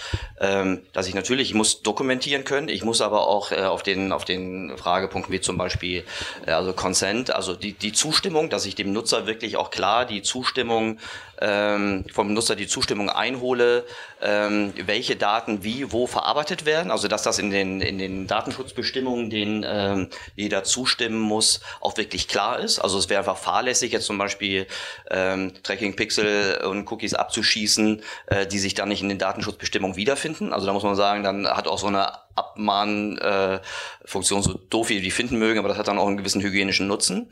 ähm, 0.41 0.81
dass 0.94 1.06
ich 1.06 1.14
natürlich, 1.14 1.50
ich 1.50 1.55
muss 1.55 1.82
dokumentieren 1.82 2.44
können, 2.44 2.70
ich 2.70 2.82
muss 2.82 3.02
aber 3.02 3.26
auch 3.26 3.52
äh, 3.52 3.56
auf 3.56 3.82
den, 3.82 4.12
auf 4.12 4.25
den 4.25 4.73
Fragepunkten 4.79 5.35
wie 5.35 5.41
zum 5.43 5.58
Beispiel, 5.58 6.05
äh, 6.46 6.53
also 6.53 6.73
Consent, 6.73 7.31
also 7.31 7.55
die, 7.55 7.75
die 7.75 7.93
Zustimmung, 7.93 8.49
dass 8.49 8.64
ich 8.64 8.75
dem 8.75 8.91
Nutzer 8.93 9.26
wirklich 9.26 9.58
auch 9.58 9.70
klar 9.70 10.06
die 10.06 10.23
Zustimmung 10.23 10.99
ähm, 11.40 12.04
vom 12.12 12.32
Nutzer 12.32 12.56
die 12.56 12.66
Zustimmung 12.66 13.10
einhole, 13.10 13.84
ähm, 14.22 14.72
welche 14.84 15.16
Daten 15.16 15.64
wie 15.64 15.92
wo 15.92 16.06
verarbeitet 16.06 16.66
werden, 16.66 16.90
also 16.90 17.08
dass 17.08 17.22
das 17.22 17.38
in 17.38 17.50
den 17.50 17.81
in 17.81 17.98
den 17.98 18.26
Datenschutzbestimmungen, 18.26 19.31
denen 19.31 19.64
ähm, 19.66 20.08
jeder 20.37 20.64
zustimmen 20.64 21.20
muss, 21.20 21.60
auch 21.81 21.96
wirklich 21.96 22.28
klar 22.28 22.58
ist. 22.60 22.78
Also 22.78 22.98
es 22.98 23.08
wäre 23.08 23.20
einfach 23.20 23.38
fahrlässig, 23.38 23.92
jetzt 23.92 24.06
zum 24.06 24.19
Beispiel 24.19 24.66
ähm, 25.10 25.52
Tracking 25.62 25.96
Pixel 25.96 26.60
und 26.64 26.90
Cookies 26.90 27.14
abzuschießen, 27.14 28.02
äh, 28.26 28.46
die 28.46 28.58
sich 28.58 28.75
dann 28.75 28.88
nicht 28.88 29.02
in 29.02 29.08
den 29.08 29.19
Datenschutzbestimmungen 29.19 29.96
wiederfinden. 29.96 30.52
Also 30.52 30.66
da 30.66 30.72
muss 30.72 30.82
man 30.82 30.96
sagen, 30.96 31.22
dann 31.22 31.46
hat 31.46 31.66
auch 31.66 31.78
so 31.78 31.86
eine 31.86 32.12
Abmahnfunktion, 32.35 34.41
äh, 34.41 34.43
so 34.43 34.61
doof 34.71 34.88
wie 34.88 35.00
die 35.00 35.11
finden 35.11 35.38
mögen, 35.38 35.59
aber 35.59 35.69
das 35.69 35.79
hat 35.79 35.88
dann 35.88 35.99
auch 35.99 36.06
einen 36.06 36.17
gewissen 36.17 36.43
hygienischen 36.43 36.87
Nutzen. 36.87 37.29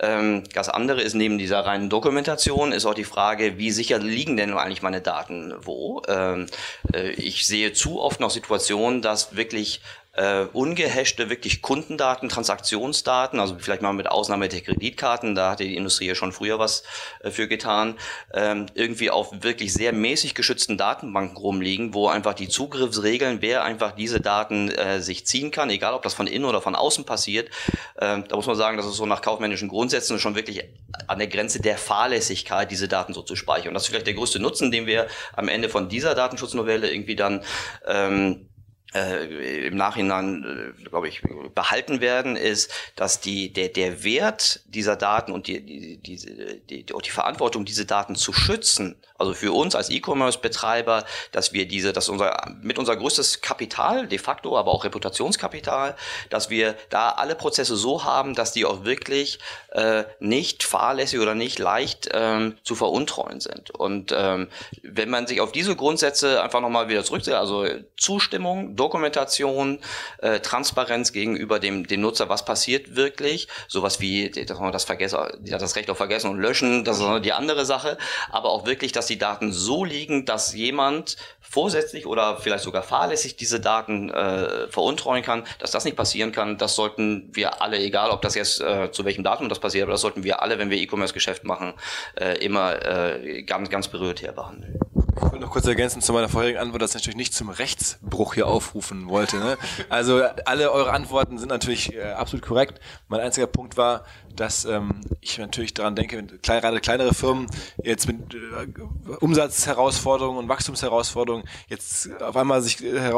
Ähm, 0.00 0.44
das 0.54 0.68
andere 0.68 1.02
ist 1.02 1.14
neben 1.14 1.38
dieser 1.38 1.60
reinen 1.60 1.90
Dokumentation 1.90 2.72
ist 2.72 2.86
auch 2.86 2.94
die 2.94 3.04
Frage, 3.04 3.58
wie 3.58 3.70
sicher 3.70 3.98
liegen 3.98 4.36
denn 4.36 4.52
eigentlich 4.52 4.82
meine 4.82 5.00
Daten 5.00 5.54
wo? 5.60 6.02
Ähm, 6.08 6.46
äh, 6.92 7.10
ich 7.12 7.46
sehe 7.46 7.72
zu 7.72 8.00
oft 8.00 8.20
noch 8.20 8.30
Situationen, 8.30 9.02
dass 9.02 9.36
wirklich 9.36 9.80
äh, 10.20 10.46
ungehashte 10.52 11.30
wirklich 11.30 11.62
Kundendaten, 11.62 12.28
Transaktionsdaten, 12.28 13.40
also 13.40 13.56
vielleicht 13.58 13.80
mal 13.80 13.94
mit 13.94 14.10
Ausnahme 14.10 14.48
der 14.48 14.60
Kreditkarten, 14.60 15.34
da 15.34 15.52
hatte 15.52 15.64
die 15.64 15.76
Industrie 15.76 16.08
ja 16.08 16.14
schon 16.14 16.32
früher 16.32 16.58
was 16.58 16.82
äh, 17.20 17.30
für 17.30 17.48
getan, 17.48 17.94
ähm, 18.34 18.66
irgendwie 18.74 19.10
auf 19.10 19.30
wirklich 19.42 19.72
sehr 19.72 19.94
mäßig 19.94 20.34
geschützten 20.34 20.76
Datenbanken 20.76 21.38
rumliegen, 21.38 21.94
wo 21.94 22.08
einfach 22.08 22.34
die 22.34 22.48
Zugriffsregeln, 22.48 23.40
wer 23.40 23.64
einfach 23.64 23.92
diese 23.92 24.20
Daten 24.20 24.70
äh, 24.70 25.00
sich 25.00 25.26
ziehen 25.26 25.50
kann, 25.50 25.70
egal 25.70 25.94
ob 25.94 26.02
das 26.02 26.12
von 26.12 26.26
innen 26.26 26.44
oder 26.44 26.60
von 26.60 26.74
außen 26.74 27.04
passiert, 27.06 27.48
äh, 27.94 28.18
da 28.28 28.36
muss 28.36 28.46
man 28.46 28.56
sagen, 28.56 28.76
das 28.76 28.84
ist 28.84 28.96
so 28.96 29.06
nach 29.06 29.22
kaufmännischen 29.22 29.68
Grundsätzen 29.68 30.18
schon 30.18 30.34
wirklich 30.34 30.64
an 31.06 31.18
der 31.18 31.28
Grenze 31.28 31.62
der 31.62 31.78
Fahrlässigkeit, 31.78 32.70
diese 32.70 32.88
Daten 32.88 33.14
so 33.14 33.22
zu 33.22 33.36
speichern. 33.36 33.68
Und 33.68 33.74
das 33.74 33.84
ist 33.84 33.88
vielleicht 33.88 34.06
der 34.06 34.14
größte 34.14 34.38
Nutzen, 34.38 34.70
den 34.70 34.86
wir 34.86 35.06
am 35.32 35.48
Ende 35.48 35.70
von 35.70 35.88
dieser 35.88 36.14
Datenschutznovelle 36.14 36.90
irgendwie 36.92 37.16
dann 37.16 37.42
ähm, 37.86 38.49
äh, 38.94 39.66
im 39.66 39.76
Nachhinein, 39.76 40.74
äh, 40.78 40.82
glaube 40.88 41.08
ich, 41.08 41.22
behalten 41.54 42.00
werden, 42.00 42.36
ist, 42.36 42.72
dass 42.96 43.20
die, 43.20 43.52
der, 43.52 43.68
der 43.68 44.04
Wert 44.04 44.60
dieser 44.66 44.96
Daten 44.96 45.32
und 45.32 45.46
die, 45.46 45.64
die, 45.64 45.96
die, 45.98 46.16
die, 46.16 46.84
die, 46.84 46.84
die 46.84 47.10
Verantwortung, 47.10 47.64
diese 47.64 47.86
Daten 47.86 48.16
zu 48.16 48.32
schützen, 48.32 48.96
also 49.20 49.34
für 49.34 49.52
uns 49.52 49.74
als 49.74 49.90
E-Commerce-Betreiber, 49.90 51.04
dass 51.30 51.52
wir 51.52 51.68
diese, 51.68 51.92
dass 51.92 52.08
unser, 52.08 52.54
mit 52.62 52.78
unser 52.78 52.96
größtes 52.96 53.42
Kapital, 53.42 54.08
de 54.08 54.18
facto, 54.18 54.56
aber 54.58 54.72
auch 54.72 54.84
Reputationskapital, 54.84 55.94
dass 56.30 56.48
wir 56.48 56.74
da 56.88 57.10
alle 57.10 57.34
Prozesse 57.34 57.76
so 57.76 58.04
haben, 58.04 58.34
dass 58.34 58.52
die 58.52 58.64
auch 58.64 58.84
wirklich 58.84 59.38
äh, 59.72 60.04
nicht 60.20 60.62
fahrlässig 60.62 61.20
oder 61.20 61.34
nicht 61.34 61.58
leicht 61.58 62.08
ähm, 62.12 62.56
zu 62.64 62.74
veruntreuen 62.74 63.40
sind. 63.40 63.70
Und 63.70 64.12
ähm, 64.16 64.48
wenn 64.82 65.10
man 65.10 65.26
sich 65.26 65.40
auf 65.42 65.52
diese 65.52 65.76
Grundsätze 65.76 66.42
einfach 66.42 66.60
nochmal 66.60 66.88
wieder 66.88 67.04
zurückzieht, 67.04 67.34
also 67.34 67.66
Zustimmung, 67.98 68.74
Dokumentation, 68.80 69.78
äh, 70.18 70.40
Transparenz 70.40 71.12
gegenüber 71.12 71.60
dem, 71.60 71.86
dem 71.86 72.00
Nutzer, 72.00 72.30
was 72.30 72.46
passiert 72.46 72.96
wirklich, 72.96 73.46
sowas 73.68 74.00
wie, 74.00 74.30
dass 74.30 74.58
man 74.58 74.72
das 74.72 74.84
vergessen, 74.84 75.18
ja, 75.44 75.58
das 75.58 75.76
Recht 75.76 75.90
auf 75.90 75.98
Vergessen 75.98 76.30
und 76.30 76.38
Löschen, 76.38 76.84
das 76.84 76.98
ist 76.98 77.24
die 77.24 77.34
andere 77.34 77.66
Sache, 77.66 77.98
aber 78.30 78.48
auch 78.48 78.64
wirklich, 78.64 78.92
dass 78.92 79.06
die 79.06 79.18
Daten 79.18 79.52
so 79.52 79.84
liegen, 79.84 80.24
dass 80.24 80.54
jemand 80.54 81.16
vorsätzlich 81.40 82.06
oder 82.06 82.38
vielleicht 82.38 82.64
sogar 82.64 82.82
fahrlässig 82.82 83.36
diese 83.36 83.60
Daten 83.60 84.08
äh, 84.08 84.68
veruntreuen 84.68 85.22
kann, 85.22 85.44
dass 85.58 85.72
das 85.72 85.84
nicht 85.84 85.96
passieren 85.96 86.32
kann, 86.32 86.56
das 86.56 86.74
sollten 86.74 87.28
wir 87.32 87.60
alle, 87.60 87.78
egal 87.78 88.10
ob 88.10 88.22
das 88.22 88.34
jetzt 88.34 88.60
äh, 88.62 88.90
zu 88.90 89.04
welchem 89.04 89.24
Datum 89.24 89.50
das 89.50 89.58
passiert, 89.58 89.82
aber 89.82 89.92
das 89.92 90.00
sollten 90.00 90.22
wir 90.24 90.40
alle, 90.40 90.58
wenn 90.58 90.70
wir 90.70 90.78
E-Commerce-Geschäft 90.78 91.44
machen, 91.44 91.74
äh, 92.18 92.38
immer 92.38 92.82
äh, 92.82 93.42
ganz, 93.42 93.68
ganz 93.68 93.88
prioritär 93.88 94.32
behandeln. 94.32 94.78
Ich 95.16 95.22
wollte 95.22 95.38
noch 95.38 95.50
kurz 95.50 95.66
ergänzen 95.66 96.00
zu 96.00 96.14
meiner 96.14 96.30
vorherigen 96.30 96.58
Antwort, 96.58 96.80
dass 96.80 96.92
ich 96.92 97.02
natürlich 97.02 97.16
nicht 97.16 97.34
zum 97.34 97.50
Rechtsbruch 97.50 98.34
hier 98.34 98.46
aufrufen 98.70 99.08
wollte. 99.08 99.38
Ne? 99.38 99.58
Also 99.88 100.22
alle 100.44 100.70
eure 100.70 100.92
Antworten 100.92 101.38
sind 101.38 101.48
natürlich 101.48 101.94
äh, 101.94 102.12
absolut 102.12 102.44
korrekt. 102.44 102.80
Mein 103.08 103.20
einziger 103.20 103.46
Punkt 103.46 103.76
war, 103.76 104.04
dass 104.36 104.64
ähm, 104.64 105.00
ich 105.20 105.38
natürlich 105.38 105.74
daran 105.74 105.96
denke, 105.96 106.22
gerade 106.42 106.80
kleinere 106.80 107.14
Firmen 107.14 107.46
jetzt 107.82 108.06
mit 108.06 108.34
äh, 108.34 109.16
Umsatzherausforderungen 109.20 110.38
und 110.38 110.48
Wachstumsherausforderungen 110.48 111.46
jetzt 111.68 112.08
auf 112.22 112.36
einmal 112.36 112.62
sich 112.62 112.82
äh, 112.82 113.12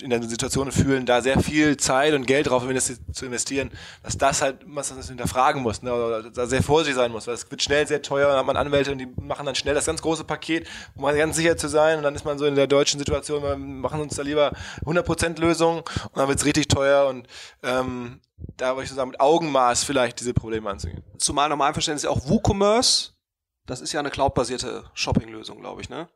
in 0.00 0.10
der 0.10 0.22
Situation 0.22 0.70
fühlen, 0.72 1.06
da 1.06 1.20
sehr 1.20 1.40
viel 1.40 1.76
Zeit 1.76 2.14
und 2.14 2.26
Geld 2.26 2.48
drauf 2.48 2.64
zu 3.12 3.26
investieren, 3.26 3.70
dass 4.02 4.16
das 4.16 4.40
halt 4.40 4.66
man 4.66 4.84
das 4.88 5.08
hinterfragen 5.08 5.62
muss, 5.62 5.82
ne? 5.82 5.92
oder 5.92 6.30
da 6.30 6.46
sehr 6.46 6.62
vorsichtig 6.62 6.96
sein 6.96 7.12
muss, 7.12 7.26
weil 7.26 7.34
es 7.34 7.50
wird 7.50 7.62
schnell 7.62 7.86
sehr 7.86 8.00
teuer, 8.00 8.28
dann 8.28 8.38
hat 8.38 8.46
man 8.46 8.56
Anwälte 8.56 8.92
und 8.92 8.98
die 8.98 9.08
machen 9.20 9.44
dann 9.44 9.54
schnell 9.54 9.74
das 9.74 9.86
ganz 9.86 10.00
große 10.02 10.24
Paket, 10.24 10.66
um 10.94 11.04
ganz 11.04 11.36
sicher 11.36 11.56
zu 11.56 11.68
sein 11.68 11.98
und 11.98 12.04
dann 12.04 12.14
ist 12.14 12.24
man 12.24 12.38
so 12.38 12.46
in 12.46 12.54
der 12.54 12.66
deutschen 12.66 12.98
Situation, 12.98 13.42
wir 13.42 13.56
machen 13.56 14.00
uns 14.00 14.16
da 14.16 14.22
lieber 14.22 14.52
100% 14.84 15.40
Lösung 15.40 15.78
und 15.78 16.16
dann 16.16 16.28
wird 16.28 16.38
es 16.38 16.44
richtig 16.44 16.68
teuer 16.68 17.08
und 17.08 17.26
ähm, 17.62 18.20
da 18.56 18.74
würde 18.74 18.84
ich 18.84 18.90
so 18.90 18.96
sagen, 18.96 19.10
mit 19.10 19.20
Augenmaß 19.20 19.84
vielleicht 19.84 20.20
diese 20.20 20.34
Probleme 20.34 20.70
anzugehen. 20.70 21.02
Zumal 21.18 21.48
nach 21.48 21.56
meinem 21.56 21.74
Verständnis 21.74 22.04
auch 22.04 22.28
WooCommerce, 22.28 23.14
das 23.66 23.80
ist 23.80 23.92
ja 23.92 24.00
eine 24.00 24.10
cloudbasierte 24.10 24.84
Shopping-Lösung, 24.94 25.60
glaube 25.60 25.80
ich, 25.80 25.88
ne? 25.88 26.08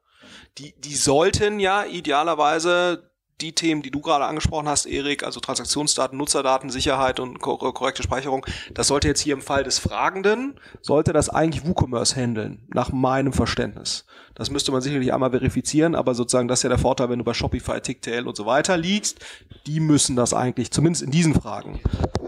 Die, 0.59 0.79
die 0.81 0.95
sollten 0.95 1.61
ja 1.61 1.85
idealerweise 1.85 3.11
die 3.41 3.55
Themen, 3.55 3.83
die 3.83 3.91
du 3.91 4.01
gerade 4.01 4.27
angesprochen 4.27 4.69
hast, 4.69 4.87
Erik, 4.87 5.23
also 5.23 5.41
Transaktionsdaten, 5.41 6.17
Nutzerdaten, 6.17 6.71
Sicherheit 6.71 7.21
und 7.21 7.41
kor 7.41 7.59
korrekte 7.59 8.03
Speicherung, 8.03 8.45
das 8.73 8.89
sollte 8.89 9.09
jetzt 9.09 9.21
hier 9.21 9.35
im 9.35 9.43
Fall 9.43 9.65
des 9.65 9.79
Fragenden, 9.79 10.61
sollte 10.83 11.13
das 11.13 11.29
eigentlich 11.29 11.67
WooCommerce 11.67 12.17
handeln, 12.17 12.67
nach 12.69 12.93
meinem 12.93 13.33
Verständnis. 13.33 14.05
Das 14.35 14.51
müsste 14.51 14.73
man 14.73 14.81
sicherlich 14.81 15.13
einmal 15.13 15.31
verifizieren, 15.31 15.95
aber 15.95 16.15
sozusagen 16.15 16.49
das 16.49 16.61
ist 16.61 16.63
ja 16.65 16.69
der 16.69 16.79
Vorteil, 16.79 17.11
wenn 17.11 17.19
du 17.19 17.25
bei 17.25 17.35
Shopify, 17.35 17.81
Ticktail 17.81 18.27
und 18.27 18.37
so 18.37 18.47
weiter 18.47 18.77
liegst, 18.77 19.25
die 19.67 19.81
müssen 19.81 20.17
das 20.17 20.33
eigentlich, 20.35 20.71
zumindest 20.71 21.03
in 21.03 21.11
diesen 21.11 21.35
Fragen, 21.35 21.81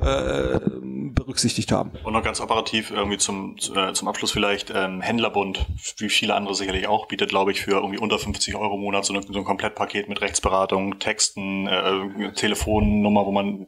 äh, 0.02 0.60
berücksichtigt 1.14 1.72
haben. 1.72 1.92
Und 2.02 2.12
noch 2.12 2.22
ganz 2.22 2.40
operativ 2.40 2.90
irgendwie 2.90 3.18
zum, 3.18 3.56
äh, 3.74 3.92
zum 3.92 4.08
Abschluss 4.08 4.32
vielleicht, 4.32 4.72
ähm, 4.74 5.00
Händlerbund, 5.00 5.66
wie 5.98 6.08
viele 6.08 6.34
andere 6.34 6.54
sicherlich 6.54 6.88
auch, 6.88 7.06
bietet, 7.06 7.30
glaube 7.30 7.52
ich, 7.52 7.60
für 7.60 7.72
irgendwie 7.72 7.98
unter 7.98 8.18
50 8.18 8.54
Euro 8.56 8.74
im 8.74 8.80
Monat 8.80 9.04
so, 9.04 9.14
eine, 9.14 9.22
so 9.22 9.38
ein 9.38 9.44
Komplettpaket 9.44 10.08
mit 10.08 10.20
Rechtsberatung, 10.20 10.98
Texten, 10.98 11.66
äh, 11.66 12.32
Telefonnummer, 12.32 13.26
wo 13.26 13.32
man 13.32 13.66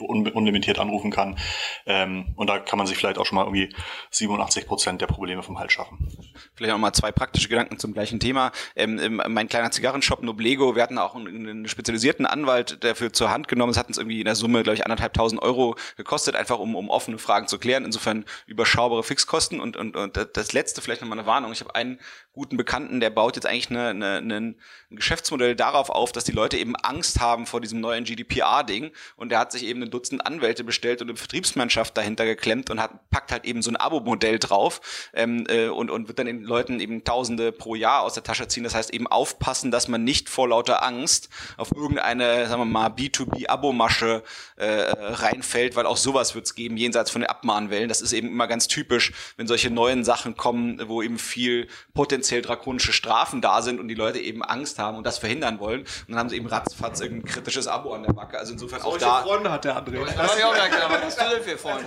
un 0.00 0.28
unlimitiert 0.28 0.78
anrufen 0.78 1.10
kann. 1.10 1.38
Ähm, 1.86 2.32
und 2.36 2.48
da 2.48 2.58
kann 2.58 2.78
man 2.78 2.86
sich 2.86 2.96
vielleicht 2.96 3.18
auch 3.18 3.26
schon 3.26 3.36
mal 3.36 3.44
irgendwie 3.44 3.74
87 4.10 4.66
Prozent 4.66 5.00
der 5.00 5.06
Probleme 5.06 5.42
vom 5.42 5.58
Hals 5.58 5.72
schaffen. 5.72 6.08
Vielleicht 6.54 6.74
auch 6.74 6.78
mal 6.78 6.92
zwei 6.92 7.12
praktische 7.12 7.48
Gedanken 7.48 7.73
zum 7.78 7.92
gleichen 7.92 8.20
Thema. 8.20 8.52
Ähm, 8.76 8.98
ähm, 8.98 9.22
mein 9.28 9.48
kleiner 9.48 9.70
Zigarrenshop 9.70 10.22
Noblego, 10.22 10.74
wir 10.74 10.82
hatten 10.82 10.98
auch 10.98 11.14
einen, 11.14 11.48
einen 11.48 11.68
spezialisierten 11.68 12.26
Anwalt 12.26 12.82
dafür 12.84 13.12
zur 13.12 13.30
Hand 13.30 13.48
genommen. 13.48 13.70
Es 13.72 13.78
hat 13.78 13.88
uns 13.88 13.98
irgendwie 13.98 14.20
in 14.20 14.24
der 14.24 14.34
Summe, 14.34 14.62
glaube 14.62 14.76
ich, 14.76 14.84
anderthalbtausend 14.84 15.42
Euro 15.42 15.76
gekostet, 15.96 16.36
einfach 16.36 16.58
um, 16.58 16.74
um 16.76 16.90
offene 16.90 17.18
Fragen 17.18 17.48
zu 17.48 17.58
klären. 17.58 17.84
Insofern 17.84 18.24
überschaubare 18.46 19.02
Fixkosten. 19.02 19.60
Und, 19.60 19.76
und, 19.76 19.96
und 19.96 20.16
das 20.32 20.52
letzte, 20.52 20.80
vielleicht 20.80 21.00
nochmal 21.00 21.18
eine 21.18 21.26
Warnung. 21.26 21.52
Ich 21.52 21.60
habe 21.60 21.74
einen 21.74 21.98
guten 22.32 22.56
Bekannten, 22.56 23.00
der 23.00 23.10
baut 23.10 23.36
jetzt 23.36 23.46
eigentlich 23.46 23.70
eine, 23.70 23.88
eine, 23.88 24.16
eine, 24.16 24.36
ein 24.36 24.56
Geschäftsmodell 24.90 25.54
darauf 25.54 25.88
auf, 25.88 26.12
dass 26.12 26.24
die 26.24 26.32
Leute 26.32 26.56
eben 26.56 26.74
Angst 26.76 27.20
haben 27.20 27.46
vor 27.46 27.60
diesem 27.60 27.80
neuen 27.80 28.04
GDPR-Ding. 28.04 28.90
Und 29.16 29.30
der 29.30 29.38
hat 29.38 29.52
sich 29.52 29.64
eben 29.64 29.82
ein 29.82 29.90
Dutzend 29.90 30.26
Anwälte 30.26 30.64
bestellt 30.64 31.00
und 31.00 31.08
eine 31.08 31.16
Vertriebsmannschaft 31.16 31.96
dahinter 31.96 32.24
geklemmt 32.24 32.70
und 32.70 32.80
hat, 32.80 33.10
packt 33.10 33.32
halt 33.32 33.44
eben 33.44 33.62
so 33.62 33.70
ein 33.70 33.76
Abo-Modell 33.76 34.38
drauf 34.38 35.10
ähm, 35.14 35.46
äh, 35.48 35.68
und, 35.68 35.90
und 35.90 36.08
wird 36.08 36.18
dann 36.18 36.26
den 36.26 36.42
Leuten 36.42 36.80
eben 36.80 37.04
Tausende 37.04 37.52
pro 37.64 37.74
Jahr 37.74 38.02
aus 38.02 38.12
der 38.12 38.22
Tasche 38.22 38.46
ziehen. 38.46 38.62
Das 38.62 38.74
heißt 38.74 38.92
eben 38.92 39.06
aufpassen, 39.06 39.70
dass 39.70 39.88
man 39.88 40.04
nicht 40.04 40.28
vor 40.28 40.46
lauter 40.50 40.84
Angst 40.84 41.30
auf 41.56 41.72
irgendeine, 41.74 42.46
sagen 42.46 42.60
wir 42.60 42.66
mal, 42.66 42.88
B2B-Abo-Masche 42.88 44.22
äh, 44.56 44.66
reinfällt, 44.66 45.74
weil 45.74 45.86
auch 45.86 45.96
sowas 45.96 46.34
wird 46.34 46.44
es 46.44 46.54
geben, 46.54 46.76
jenseits 46.76 47.10
von 47.10 47.22
den 47.22 47.30
Abmahnwellen. 47.30 47.88
Das 47.88 48.02
ist 48.02 48.12
eben 48.12 48.28
immer 48.28 48.48
ganz 48.48 48.68
typisch, 48.68 49.14
wenn 49.38 49.46
solche 49.46 49.70
neuen 49.70 50.04
Sachen 50.04 50.36
kommen, 50.36 50.78
wo 50.88 51.00
eben 51.00 51.18
viel 51.18 51.68
potenziell 51.94 52.42
drakonische 52.42 52.92
Strafen 52.92 53.40
da 53.40 53.62
sind 53.62 53.80
und 53.80 53.88
die 53.88 53.94
Leute 53.94 54.18
eben 54.18 54.42
Angst 54.42 54.78
haben 54.78 54.98
und 54.98 55.06
das 55.06 55.16
verhindern 55.16 55.58
wollen. 55.58 55.80
Und 55.80 56.08
dann 56.08 56.18
haben 56.18 56.28
sie 56.28 56.36
eben 56.36 56.46
ratzfatz 56.46 57.00
irgendein 57.00 57.32
kritisches 57.32 57.66
Abo 57.66 57.94
an 57.94 58.02
der 58.02 58.12
Backe. 58.12 58.38
Also 58.38 58.52
insofern 58.52 58.82
auch 58.82 58.98
da. 58.98 59.22
Freunde 59.22 59.50
hat 59.50 59.64
der 59.64 59.82
André. 59.82 60.04
Das 60.04 60.18
hab 60.18 60.36
ich 60.36 60.44
auch 60.44 60.52
gedacht, 60.52 60.82
aber 60.84 61.02
was 61.02 61.16
du 61.16 61.24
denn 61.30 61.42
für 61.42 61.56
Freunde? 61.56 61.84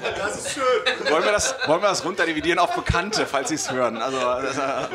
Wollen 1.11 1.23
wir 1.23 1.31
das, 1.31 1.53
wollen 1.67 1.83
wir 1.83 1.89
das 1.89 2.03
runterdividieren 2.03 2.57
auf 2.57 2.73
Bekannte, 2.73 3.27
falls 3.27 3.49
sie 3.49 3.55
es 3.55 3.69
hören? 3.69 3.97
Also, 3.97 4.17
das, 4.17 4.57
äh, 4.57 4.87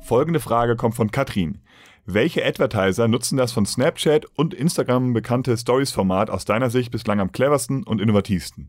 Folgende 0.00 0.40
Frage 0.40 0.76
kommt 0.76 0.94
von 0.94 1.10
Katrin. 1.10 1.60
Welche 2.06 2.44
Advertiser 2.44 3.08
nutzen 3.08 3.38
das 3.38 3.52
von 3.52 3.64
Snapchat 3.64 4.26
und 4.36 4.52
Instagram 4.52 5.14
bekannte 5.14 5.56
Stories-Format 5.56 6.28
aus 6.28 6.44
deiner 6.44 6.68
Sicht 6.68 6.90
bislang 6.90 7.18
am 7.18 7.32
cleversten 7.32 7.82
und 7.82 7.98
innovativsten? 7.98 8.68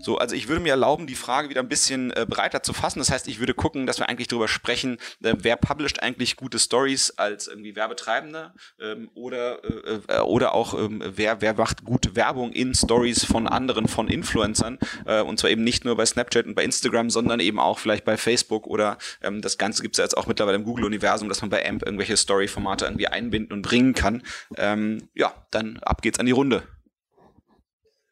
So, 0.00 0.18
also 0.18 0.34
ich 0.34 0.48
würde 0.48 0.60
mir 0.60 0.70
erlauben, 0.70 1.06
die 1.06 1.14
Frage 1.14 1.48
wieder 1.48 1.60
ein 1.60 1.68
bisschen 1.68 2.10
äh, 2.12 2.26
breiter 2.28 2.62
zu 2.62 2.72
fassen. 2.72 2.98
Das 2.98 3.10
heißt, 3.10 3.28
ich 3.28 3.38
würde 3.38 3.54
gucken, 3.54 3.86
dass 3.86 3.98
wir 3.98 4.08
eigentlich 4.08 4.28
darüber 4.28 4.48
sprechen, 4.48 4.98
äh, 5.22 5.34
wer 5.38 5.56
publisht 5.56 6.02
eigentlich 6.02 6.36
gute 6.36 6.58
Stories 6.58 7.12
als 7.16 7.46
irgendwie 7.46 7.76
Werbetreibender 7.76 8.54
ähm, 8.80 9.10
oder 9.14 9.62
äh, 9.64 10.00
äh, 10.08 10.20
oder 10.20 10.54
auch 10.54 10.74
ähm, 10.74 11.02
wer 11.04 11.40
wer 11.40 11.54
macht 11.54 11.84
gute 11.84 12.16
Werbung 12.16 12.52
in 12.52 12.74
Stories 12.74 13.24
von 13.24 13.46
anderen, 13.46 13.88
von 13.88 14.08
Influencern 14.08 14.78
äh, 15.06 15.20
und 15.22 15.38
zwar 15.38 15.50
eben 15.50 15.64
nicht 15.64 15.84
nur 15.84 15.96
bei 15.96 16.06
Snapchat 16.06 16.46
und 16.46 16.54
bei 16.54 16.64
Instagram, 16.64 17.10
sondern 17.10 17.40
eben 17.40 17.58
auch 17.58 17.78
vielleicht 17.78 18.04
bei 18.04 18.16
Facebook 18.16 18.66
oder 18.66 18.98
ähm, 19.22 19.40
das 19.40 19.58
Ganze 19.58 19.82
gibt 19.82 19.94
es 19.94 19.98
ja 19.98 20.04
jetzt 20.04 20.16
auch 20.16 20.26
mittlerweile 20.26 20.56
im 20.56 20.64
Google-Universum, 20.64 21.28
dass 21.28 21.40
man 21.40 21.50
bei 21.50 21.68
AMP 21.68 21.84
irgendwelche 21.84 22.16
Story-Formate 22.48 22.86
irgendwie 22.86 23.08
einbinden 23.08 23.52
und 23.52 23.62
bringen 23.62 23.94
kann. 23.94 24.22
Ähm, 24.56 25.08
ja, 25.14 25.32
dann 25.50 25.78
ab 25.82 26.02
geht's 26.02 26.18
an 26.18 26.26
die 26.26 26.32
Runde. 26.32 26.62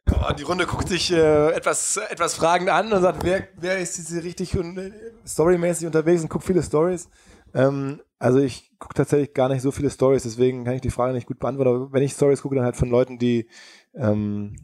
Ja, 0.08 0.32
die 0.32 0.44
Runde 0.44 0.66
guckt 0.66 0.88
sich 0.88 1.12
äh, 1.12 1.50
etwas, 1.52 1.96
etwas 1.96 2.34
fragend 2.34 2.68
an 2.68 2.92
und 2.92 3.02
sagt, 3.02 3.24
wer, 3.24 3.48
wer 3.56 3.78
ist 3.78 3.96
hier 3.96 4.22
richtig 4.22 4.56
und, 4.56 4.78
äh, 4.78 4.92
storymäßig 5.26 5.86
unterwegs 5.86 6.22
und 6.22 6.28
guckt 6.28 6.44
viele 6.44 6.62
Stories. 6.62 7.08
Ähm, 7.54 8.00
also 8.18 8.38
ich 8.38 8.70
gucke 8.78 8.94
tatsächlich 8.94 9.34
gar 9.34 9.48
nicht 9.48 9.62
so 9.62 9.72
viele 9.72 9.90
Stories, 9.90 10.22
deswegen 10.22 10.64
kann 10.64 10.74
ich 10.74 10.80
die 10.80 10.90
Frage 10.90 11.12
nicht 11.12 11.26
gut 11.26 11.40
beantworten. 11.40 11.70
Aber 11.70 11.92
wenn 11.92 12.02
ich 12.02 12.12
Stories 12.12 12.42
gucke, 12.42 12.54
dann 12.54 12.64
halt 12.64 12.76
von 12.76 12.88
Leuten, 12.88 13.18
die, 13.18 13.48
ähm, 13.94 14.56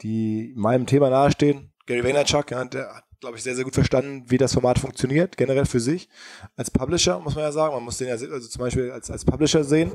die 0.00 0.54
meinem 0.56 0.86
Thema 0.86 1.10
nahestehen. 1.10 1.72
Gary 1.86 2.02
Vaynerchuk, 2.02 2.50
ja, 2.50 2.64
der 2.64 2.94
hat, 2.94 3.04
glaube 3.20 3.36
ich, 3.36 3.42
sehr, 3.42 3.54
sehr 3.54 3.64
gut 3.64 3.74
verstanden, 3.74 4.24
wie 4.28 4.38
das 4.38 4.54
Format 4.54 4.78
funktioniert, 4.78 5.36
generell 5.36 5.66
für 5.66 5.80
sich. 5.80 6.08
Als 6.56 6.70
Publisher, 6.70 7.20
muss 7.20 7.34
man 7.34 7.44
ja 7.44 7.52
sagen. 7.52 7.74
Man 7.74 7.84
muss 7.84 7.98
den 7.98 8.08
ja 8.08 8.14
also 8.14 8.48
zum 8.48 8.60
Beispiel 8.60 8.90
als, 8.90 9.10
als 9.10 9.24
Publisher 9.24 9.62
sehen. 9.62 9.92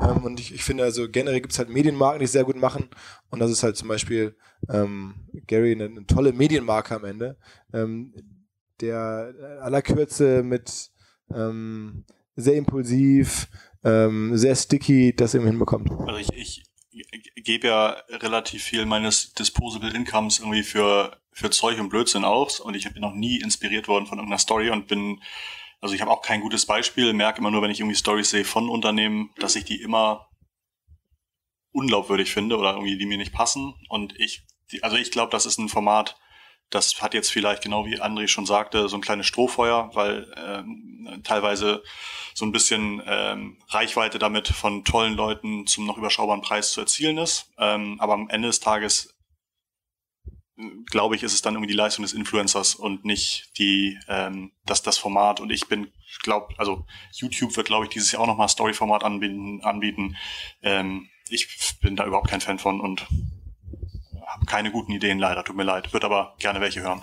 Ähm, 0.00 0.24
und 0.24 0.40
ich, 0.40 0.52
ich 0.52 0.64
finde, 0.64 0.84
also 0.84 1.08
generell 1.08 1.40
gibt 1.40 1.52
es 1.52 1.58
halt 1.58 1.68
Medienmarken, 1.68 2.18
die 2.18 2.24
es 2.24 2.32
sehr 2.32 2.44
gut 2.44 2.56
machen. 2.56 2.88
Und 3.30 3.38
das 3.38 3.50
ist 3.50 3.62
halt 3.62 3.76
zum 3.76 3.88
Beispiel 3.88 4.36
ähm, 4.68 5.14
Gary 5.46 5.72
eine, 5.72 5.84
eine 5.84 6.06
tolle 6.06 6.32
Medienmarke 6.32 6.96
am 6.96 7.04
Ende. 7.04 7.36
Ähm, 7.72 8.12
der 8.80 9.32
äh, 9.38 9.60
aller 9.60 9.82
Kürze 9.82 10.42
mit 10.42 10.90
ähm, 11.32 12.04
sehr 12.36 12.56
impulsiv, 12.56 13.48
ähm, 13.84 14.36
sehr 14.36 14.56
sticky 14.56 15.14
das 15.14 15.34
eben 15.34 15.46
hinbekommt. 15.46 15.90
Also 15.90 16.18
ich, 16.18 16.32
ich 16.32 16.64
gebe 17.36 17.68
ja 17.68 17.90
relativ 18.08 18.62
viel 18.62 18.86
meines 18.86 19.32
Disposable 19.34 19.94
Incomes 19.94 20.38
irgendwie 20.38 20.62
für, 20.62 21.20
für 21.32 21.50
Zeug 21.50 21.78
und 21.80 21.88
Blödsinn 21.88 22.24
aus 22.24 22.60
und 22.60 22.74
ich 22.74 22.90
bin 22.92 23.02
noch 23.02 23.14
nie 23.14 23.40
inspiriert 23.40 23.88
worden 23.88 24.06
von 24.06 24.18
irgendeiner 24.18 24.38
Story 24.38 24.70
und 24.70 24.86
bin, 24.86 25.22
also 25.80 25.94
ich 25.94 26.00
habe 26.00 26.10
auch 26.10 26.22
kein 26.22 26.40
gutes 26.40 26.66
Beispiel, 26.66 27.12
merke 27.12 27.38
immer 27.38 27.50
nur, 27.50 27.62
wenn 27.62 27.70
ich 27.70 27.80
irgendwie 27.80 27.96
Stories 27.96 28.30
sehe 28.30 28.44
von 28.44 28.68
Unternehmen, 28.68 29.30
dass 29.38 29.56
ich 29.56 29.64
die 29.64 29.80
immer 29.82 30.28
unglaubwürdig 31.72 32.32
finde 32.32 32.56
oder 32.56 32.72
irgendwie 32.72 32.96
die 32.96 33.06
mir 33.06 33.18
nicht 33.18 33.32
passen 33.32 33.74
und 33.88 34.18
ich, 34.18 34.42
also 34.82 34.96
ich 34.96 35.10
glaube, 35.10 35.32
das 35.32 35.46
ist 35.46 35.58
ein 35.58 35.68
Format, 35.68 36.16
das 36.74 37.00
hat 37.00 37.14
jetzt 37.14 37.30
vielleicht, 37.30 37.62
genau 37.62 37.86
wie 37.86 38.00
André 38.00 38.26
schon 38.26 38.46
sagte, 38.46 38.88
so 38.88 38.96
ein 38.96 39.02
kleines 39.02 39.26
Strohfeuer, 39.26 39.90
weil 39.94 40.32
ähm, 40.36 41.20
teilweise 41.22 41.82
so 42.34 42.44
ein 42.44 42.52
bisschen 42.52 43.00
ähm, 43.06 43.58
Reichweite 43.68 44.18
damit 44.18 44.48
von 44.48 44.84
tollen 44.84 45.14
Leuten 45.14 45.66
zum 45.66 45.86
noch 45.86 45.96
überschaubaren 45.96 46.42
Preis 46.42 46.72
zu 46.72 46.80
erzielen 46.80 47.18
ist. 47.18 47.52
Ähm, 47.58 47.96
aber 48.00 48.14
am 48.14 48.28
Ende 48.28 48.48
des 48.48 48.58
Tages, 48.58 49.14
äh, 50.58 50.62
glaube 50.90 51.14
ich, 51.14 51.22
ist 51.22 51.32
es 51.32 51.42
dann 51.42 51.54
irgendwie 51.54 51.70
die 51.70 51.78
Leistung 51.78 52.02
des 52.02 52.12
Influencers 52.12 52.74
und 52.74 53.04
nicht 53.04 53.52
die, 53.58 53.98
ähm, 54.08 54.50
das, 54.66 54.82
das 54.82 54.98
Format. 54.98 55.40
Und 55.40 55.50
ich 55.50 55.68
bin, 55.68 55.92
glaube, 56.22 56.54
also 56.58 56.84
YouTube 57.12 57.56
wird, 57.56 57.68
glaube 57.68 57.84
ich, 57.84 57.90
dieses 57.90 58.10
Jahr 58.10 58.22
auch 58.22 58.26
nochmal 58.26 58.48
Story-Format 58.48 59.04
anbieten. 59.04 59.62
anbieten. 59.62 60.16
Ähm, 60.62 61.08
ich 61.28 61.48
bin 61.80 61.94
da 61.94 62.04
überhaupt 62.04 62.28
kein 62.28 62.40
Fan 62.40 62.58
von 62.58 62.80
und 62.80 63.06
keine 64.46 64.70
guten 64.70 64.92
Ideen 64.92 65.18
leider, 65.18 65.44
tut 65.44 65.56
mir 65.56 65.64
leid. 65.64 65.92
Würde 65.92 66.06
aber 66.06 66.34
gerne 66.38 66.60
welche 66.60 66.82
hören. 66.82 67.02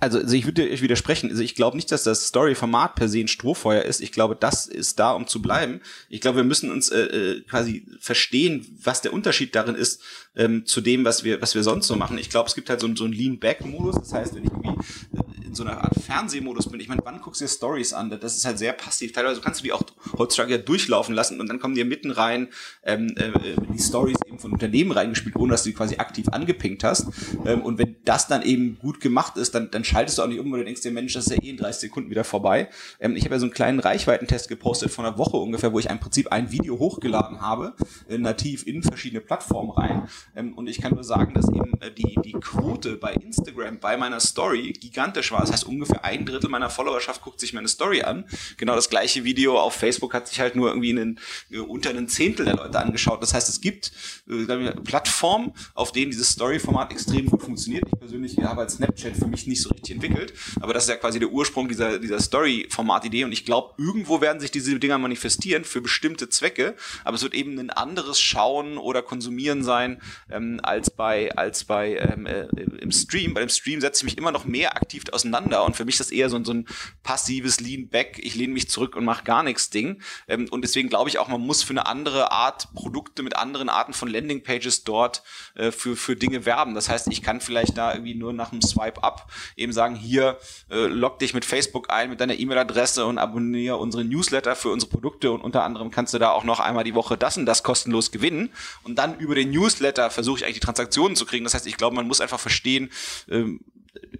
Also, 0.00 0.20
also 0.20 0.36
ich 0.36 0.44
würde 0.44 0.70
euch 0.70 0.82
widersprechen. 0.82 1.30
Also 1.30 1.42
ich 1.42 1.54
glaube 1.54 1.76
nicht, 1.76 1.90
dass 1.90 2.04
das 2.04 2.28
Story-Format 2.28 2.94
per 2.94 3.08
se 3.08 3.18
ein 3.18 3.28
Strohfeuer 3.28 3.82
ist. 3.82 4.00
Ich 4.00 4.12
glaube, 4.12 4.36
das 4.36 4.66
ist 4.66 4.98
da, 5.00 5.12
um 5.12 5.26
zu 5.26 5.42
bleiben. 5.42 5.80
Ich 6.08 6.20
glaube, 6.20 6.36
wir 6.36 6.44
müssen 6.44 6.70
uns 6.70 6.90
äh, 6.90 7.00
äh, 7.00 7.40
quasi 7.42 7.86
verstehen, 7.98 8.78
was 8.82 9.02
der 9.02 9.12
Unterschied 9.12 9.54
darin 9.54 9.74
ist 9.74 10.00
ähm, 10.36 10.64
zu 10.66 10.80
dem, 10.80 11.04
was 11.04 11.24
wir, 11.24 11.42
was 11.42 11.54
wir 11.54 11.64
sonst 11.64 11.88
so 11.88 11.96
machen. 11.96 12.18
Ich 12.18 12.30
glaube, 12.30 12.48
es 12.48 12.54
gibt 12.54 12.70
halt 12.70 12.80
so, 12.80 12.94
so 12.94 13.04
einen 13.04 13.12
Lean-Back-Modus. 13.12 13.96
Das 13.96 14.12
heißt, 14.12 14.34
wenn 14.36 14.44
ich 14.44 14.50
irgendwie 14.50 14.68
äh, 14.68 15.37
in 15.48 15.54
so 15.54 15.64
einer 15.64 15.82
Art 15.82 15.94
Fernsehmodus 16.00 16.68
bin. 16.68 16.78
Ich 16.80 16.88
meine, 16.88 17.00
wann 17.04 17.20
guckst 17.20 17.40
du 17.40 17.44
dir 17.44 17.48
Stories 17.48 17.92
an? 17.92 18.10
Das 18.10 18.36
ist 18.36 18.44
halt 18.44 18.58
sehr 18.58 18.72
passiv. 18.72 19.12
Teilweise 19.12 19.40
kannst 19.40 19.60
du 19.60 19.64
die 19.64 19.72
auch 19.72 19.82
heutzutage 20.16 20.52
ja 20.52 20.58
durchlaufen 20.58 21.14
lassen 21.14 21.40
und 21.40 21.48
dann 21.48 21.58
kommen 21.58 21.74
dir 21.74 21.84
mitten 21.84 22.10
rein 22.10 22.48
ähm, 22.84 23.14
äh, 23.16 23.32
die 23.72 23.78
Stories 23.78 24.18
eben 24.26 24.38
von 24.38 24.52
Unternehmen 24.52 24.92
reingespielt, 24.92 25.36
ohne 25.36 25.52
dass 25.52 25.64
du 25.64 25.70
die 25.70 25.74
quasi 25.74 25.96
aktiv 25.96 26.28
angepinkt 26.28 26.84
hast. 26.84 27.06
Ähm, 27.44 27.62
und 27.62 27.78
wenn 27.78 27.96
das 28.04 28.28
dann 28.28 28.42
eben 28.42 28.78
gut 28.78 29.00
gemacht 29.00 29.36
ist, 29.36 29.54
dann, 29.54 29.70
dann 29.70 29.84
schaltest 29.84 30.18
du 30.18 30.22
auch 30.22 30.26
nicht 30.28 30.38
um, 30.38 30.52
weil 30.52 30.64
denkst 30.64 30.82
dir, 30.82 30.92
Mensch, 30.92 31.14
das 31.14 31.26
ist 31.26 31.32
ja 31.32 31.42
eh 31.42 31.50
in 31.50 31.56
30 31.56 31.80
Sekunden 31.80 32.10
wieder 32.10 32.24
vorbei. 32.24 32.68
Ähm, 33.00 33.16
ich 33.16 33.24
habe 33.24 33.34
ja 33.34 33.40
so 33.40 33.46
einen 33.46 33.54
kleinen 33.54 33.80
Reichweitentest 33.80 34.48
gepostet 34.48 34.90
von 34.90 35.06
einer 35.06 35.18
Woche 35.18 35.38
ungefähr, 35.38 35.72
wo 35.72 35.78
ich 35.78 35.86
im 35.86 35.98
Prinzip 35.98 36.30
ein 36.30 36.52
Video 36.52 36.78
hochgeladen 36.78 37.40
habe, 37.40 37.74
äh, 38.08 38.18
nativ 38.18 38.66
in 38.66 38.82
verschiedene 38.82 39.20
Plattformen 39.20 39.70
rein. 39.70 40.08
Ähm, 40.36 40.52
und 40.54 40.68
ich 40.68 40.80
kann 40.80 40.94
nur 40.94 41.04
sagen, 41.04 41.34
dass 41.34 41.48
eben 41.48 41.80
äh, 41.80 41.90
die, 41.90 42.16
die 42.24 42.32
Quote 42.32 42.96
bei 42.96 43.14
Instagram 43.14 43.78
bei 43.78 43.96
meiner 43.96 44.20
Story 44.20 44.72
gigantisch 44.72 45.32
war. 45.32 45.47
Das 45.48 45.62
heißt, 45.62 45.66
ungefähr 45.66 46.04
ein 46.04 46.26
Drittel 46.26 46.50
meiner 46.50 46.68
Followerschaft 46.68 47.22
guckt 47.22 47.40
sich 47.40 47.54
meine 47.54 47.68
Story 47.68 48.02
an. 48.02 48.26
Genau 48.58 48.74
das 48.74 48.90
gleiche 48.90 49.24
Video 49.24 49.58
auf 49.58 49.74
Facebook 49.74 50.12
hat 50.12 50.28
sich 50.28 50.40
halt 50.40 50.56
nur 50.56 50.68
irgendwie 50.68 50.90
einen, 50.90 51.18
äh, 51.50 51.58
unter 51.58 51.88
einen 51.88 52.06
Zehntel 52.06 52.44
der 52.44 52.56
Leute 52.56 52.78
angeschaut. 52.78 53.22
Das 53.22 53.32
heißt, 53.32 53.48
es 53.48 53.62
gibt 53.62 53.92
äh, 54.28 54.72
Plattformen, 54.84 55.54
auf 55.74 55.92
denen 55.92 56.10
dieses 56.10 56.30
Story-Format 56.30 56.92
extrem 56.92 57.26
gut 57.26 57.42
funktioniert. 57.42 57.84
Ich 57.90 57.98
persönlich 57.98 58.36
habe 58.38 58.60
als 58.60 58.74
Snapchat 58.74 59.16
für 59.16 59.26
mich 59.26 59.46
nicht 59.46 59.62
so 59.62 59.70
richtig 59.70 59.94
entwickelt, 59.94 60.34
aber 60.60 60.74
das 60.74 60.84
ist 60.84 60.90
ja 60.90 60.96
quasi 60.96 61.18
der 61.18 61.30
Ursprung 61.30 61.66
dieser, 61.68 61.98
dieser 61.98 62.20
Story-Format-Idee 62.20 63.24
und 63.24 63.32
ich 63.32 63.46
glaube, 63.46 63.74
irgendwo 63.78 64.20
werden 64.20 64.40
sich 64.40 64.50
diese 64.50 64.78
Dinger 64.78 64.98
manifestieren 64.98 65.64
für 65.64 65.80
bestimmte 65.80 66.28
Zwecke, 66.28 66.74
aber 67.04 67.16
es 67.16 67.22
wird 67.22 67.32
eben 67.34 67.58
ein 67.58 67.70
anderes 67.70 68.20
Schauen 68.20 68.76
oder 68.76 69.00
Konsumieren 69.00 69.64
sein 69.64 70.02
ähm, 70.30 70.60
als 70.62 70.90
bei, 70.90 71.34
als 71.36 71.64
bei 71.64 71.96
ähm, 71.96 72.26
äh, 72.26 72.46
im 72.80 72.92
Stream. 72.92 73.32
Bei 73.32 73.40
dem 73.40 73.48
Stream 73.48 73.80
setze 73.80 74.00
ich 74.00 74.04
mich 74.04 74.18
immer 74.18 74.32
noch 74.32 74.44
mehr 74.44 74.76
aktiv 74.76 75.04
auseinander. 75.28 75.64
Und 75.64 75.76
für 75.76 75.84
mich 75.84 75.94
ist 75.94 76.00
das 76.00 76.10
eher 76.10 76.28
so, 76.30 76.42
so 76.42 76.52
ein 76.52 76.66
passives 77.02 77.60
Lean-Back, 77.60 78.18
ich 78.22 78.34
lehne 78.34 78.52
mich 78.52 78.68
zurück 78.68 78.96
und 78.96 79.04
mache 79.04 79.24
gar 79.24 79.42
nichts 79.42 79.70
Ding. 79.70 80.02
Ähm, 80.26 80.48
und 80.50 80.62
deswegen 80.62 80.88
glaube 80.88 81.08
ich 81.10 81.18
auch, 81.18 81.28
man 81.28 81.40
muss 81.40 81.62
für 81.62 81.70
eine 81.70 81.86
andere 81.86 82.32
Art 82.32 82.72
Produkte 82.74 83.22
mit 83.22 83.36
anderen 83.36 83.68
Arten 83.68 83.92
von 83.92 84.08
Landing-Pages 84.08 84.84
dort 84.84 85.22
äh, 85.54 85.70
für, 85.70 85.96
für 85.96 86.16
Dinge 86.16 86.46
werben. 86.46 86.74
Das 86.74 86.88
heißt, 86.88 87.08
ich 87.08 87.22
kann 87.22 87.40
vielleicht 87.40 87.76
da 87.76 87.92
irgendwie 87.92 88.14
nur 88.14 88.32
nach 88.32 88.52
einem 88.52 88.62
Swipe-Up 88.62 89.30
eben 89.56 89.72
sagen, 89.72 89.94
hier, 89.94 90.38
äh, 90.70 90.86
log 90.86 91.18
dich 91.18 91.34
mit 91.34 91.44
Facebook 91.44 91.92
ein, 91.92 92.10
mit 92.10 92.20
deiner 92.20 92.38
E-Mail-Adresse 92.38 93.06
und 93.06 93.18
abonniere 93.18 93.76
unsere 93.76 94.04
Newsletter 94.04 94.56
für 94.56 94.70
unsere 94.70 94.90
Produkte. 94.90 95.30
Und 95.30 95.42
unter 95.42 95.64
anderem 95.64 95.90
kannst 95.90 96.14
du 96.14 96.18
da 96.18 96.30
auch 96.30 96.44
noch 96.44 96.60
einmal 96.60 96.84
die 96.84 96.94
Woche 96.94 97.16
das 97.16 97.36
und 97.36 97.46
das 97.46 97.62
kostenlos 97.62 98.10
gewinnen. 98.10 98.50
Und 98.82 98.96
dann 98.96 99.18
über 99.18 99.34
den 99.34 99.50
Newsletter 99.50 100.10
versuche 100.10 100.38
ich 100.38 100.44
eigentlich 100.44 100.60
die 100.60 100.64
Transaktionen 100.64 101.16
zu 101.16 101.26
kriegen. 101.26 101.44
Das 101.44 101.54
heißt, 101.54 101.66
ich 101.66 101.76
glaube, 101.76 101.96
man 101.96 102.06
muss 102.06 102.20
einfach 102.20 102.40
verstehen, 102.40 102.90
ähm, 103.28 103.60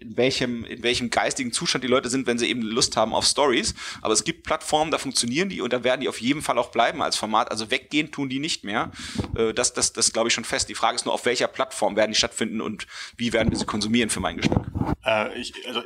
in 0.00 0.16
welchem, 0.16 0.64
in 0.64 0.82
welchem 0.82 1.10
geistigen 1.10 1.52
Zustand 1.52 1.84
die 1.84 1.88
Leute 1.88 2.08
sind, 2.08 2.26
wenn 2.26 2.38
sie 2.38 2.48
eben 2.48 2.62
Lust 2.62 2.96
haben 2.96 3.14
auf 3.14 3.24
Stories. 3.24 3.74
Aber 4.00 4.12
es 4.12 4.24
gibt 4.24 4.44
Plattformen, 4.44 4.90
da 4.90 4.98
funktionieren 4.98 5.48
die 5.48 5.60
und 5.60 5.72
da 5.72 5.84
werden 5.84 6.00
die 6.00 6.08
auf 6.08 6.20
jeden 6.20 6.42
Fall 6.42 6.58
auch 6.58 6.70
bleiben 6.70 7.02
als 7.02 7.16
Format. 7.16 7.50
Also 7.50 7.70
weggehen 7.70 8.10
tun 8.10 8.28
die 8.28 8.38
nicht 8.38 8.64
mehr. 8.64 8.92
Äh, 9.36 9.54
Das, 9.54 9.72
das, 9.72 9.92
das 9.92 10.12
glaube 10.12 10.28
ich 10.28 10.34
schon 10.34 10.44
fest. 10.44 10.68
Die 10.68 10.74
Frage 10.74 10.96
ist 10.96 11.04
nur, 11.04 11.14
auf 11.14 11.24
welcher 11.24 11.48
Plattform 11.48 11.96
werden 11.96 12.12
die 12.12 12.18
stattfinden 12.18 12.60
und 12.60 12.86
wie 13.16 13.32
werden 13.32 13.50
wir 13.50 13.58
sie 13.58 13.66
konsumieren 13.66 14.10
für 14.10 14.20
meinen 14.20 14.38
Geschmack. 14.38 14.66
Äh, 15.04 15.38
ich, 15.38 15.52
also, 15.66 15.82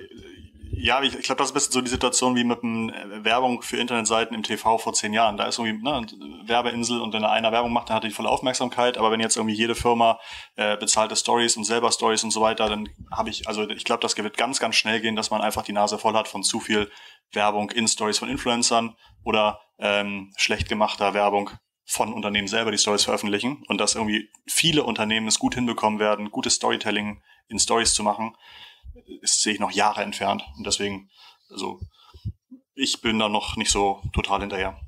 ja, 0.82 1.00
ich, 1.00 1.14
ich 1.16 1.22
glaube, 1.22 1.38
das 1.38 1.46
ist 1.46 1.52
ein 1.52 1.54
bisschen 1.54 1.72
so 1.72 1.80
die 1.80 1.90
Situation 1.90 2.34
wie 2.34 2.42
mit 2.42 2.64
einem 2.64 2.90
äh, 2.90 3.24
Werbung 3.24 3.62
für 3.62 3.76
Internetseiten 3.76 4.34
im 4.34 4.42
TV 4.42 4.78
vor 4.78 4.92
zehn 4.92 5.12
Jahren. 5.12 5.36
Da 5.36 5.46
ist 5.46 5.60
irgendwie 5.60 5.80
ne, 5.80 6.04
Werbeinsel 6.44 7.00
und 7.00 7.12
wenn 7.12 7.24
einer 7.24 7.52
Werbung 7.52 7.72
macht, 7.72 7.88
dann 7.88 7.96
hat 7.96 8.04
er 8.04 8.08
die 8.08 8.14
volle 8.14 8.28
Aufmerksamkeit. 8.28 8.98
Aber 8.98 9.12
wenn 9.12 9.20
jetzt 9.20 9.36
irgendwie 9.36 9.54
jede 9.54 9.76
Firma 9.76 10.18
äh, 10.56 10.76
bezahlte 10.76 11.14
Stories 11.14 11.56
und 11.56 11.62
selber 11.62 11.92
Stories 11.92 12.24
und 12.24 12.32
so 12.32 12.40
weiter, 12.40 12.68
dann 12.68 12.88
habe 13.12 13.30
ich, 13.30 13.46
also 13.46 13.68
ich 13.70 13.84
glaube, 13.84 14.00
das 14.00 14.16
wird 14.16 14.36
ganz, 14.36 14.58
ganz 14.58 14.74
schnell 14.74 15.00
gehen, 15.00 15.14
dass 15.14 15.30
man 15.30 15.40
einfach 15.40 15.62
die 15.62 15.72
Nase 15.72 15.98
voll 15.98 16.14
hat 16.14 16.26
von 16.26 16.42
zu 16.42 16.58
viel 16.58 16.90
Werbung 17.30 17.70
in 17.70 17.86
Stories 17.86 18.18
von 18.18 18.28
Influencern 18.28 18.96
oder 19.22 19.60
ähm, 19.78 20.32
schlecht 20.36 20.68
gemachter 20.68 21.14
Werbung 21.14 21.50
von 21.84 22.12
Unternehmen 22.12 22.48
selber, 22.48 22.72
die 22.72 22.78
Stories 22.78 23.04
veröffentlichen 23.04 23.62
und 23.68 23.80
dass 23.80 23.94
irgendwie 23.94 24.30
viele 24.48 24.82
Unternehmen 24.82 25.28
es 25.28 25.38
gut 25.38 25.54
hinbekommen 25.54 26.00
werden, 26.00 26.32
gutes 26.32 26.54
Storytelling 26.54 27.22
in 27.46 27.60
Stories 27.60 27.94
zu 27.94 28.02
machen 28.02 28.34
ist, 29.20 29.42
sehe 29.42 29.54
ich 29.54 29.60
noch 29.60 29.70
Jahre 29.70 30.02
entfernt. 30.02 30.42
Und 30.56 30.66
deswegen, 30.66 31.10
also 31.50 31.80
ich 32.74 33.00
bin 33.00 33.18
da 33.18 33.28
noch 33.28 33.56
nicht 33.56 33.70
so 33.70 34.02
total 34.12 34.40
hinterher. 34.40 34.80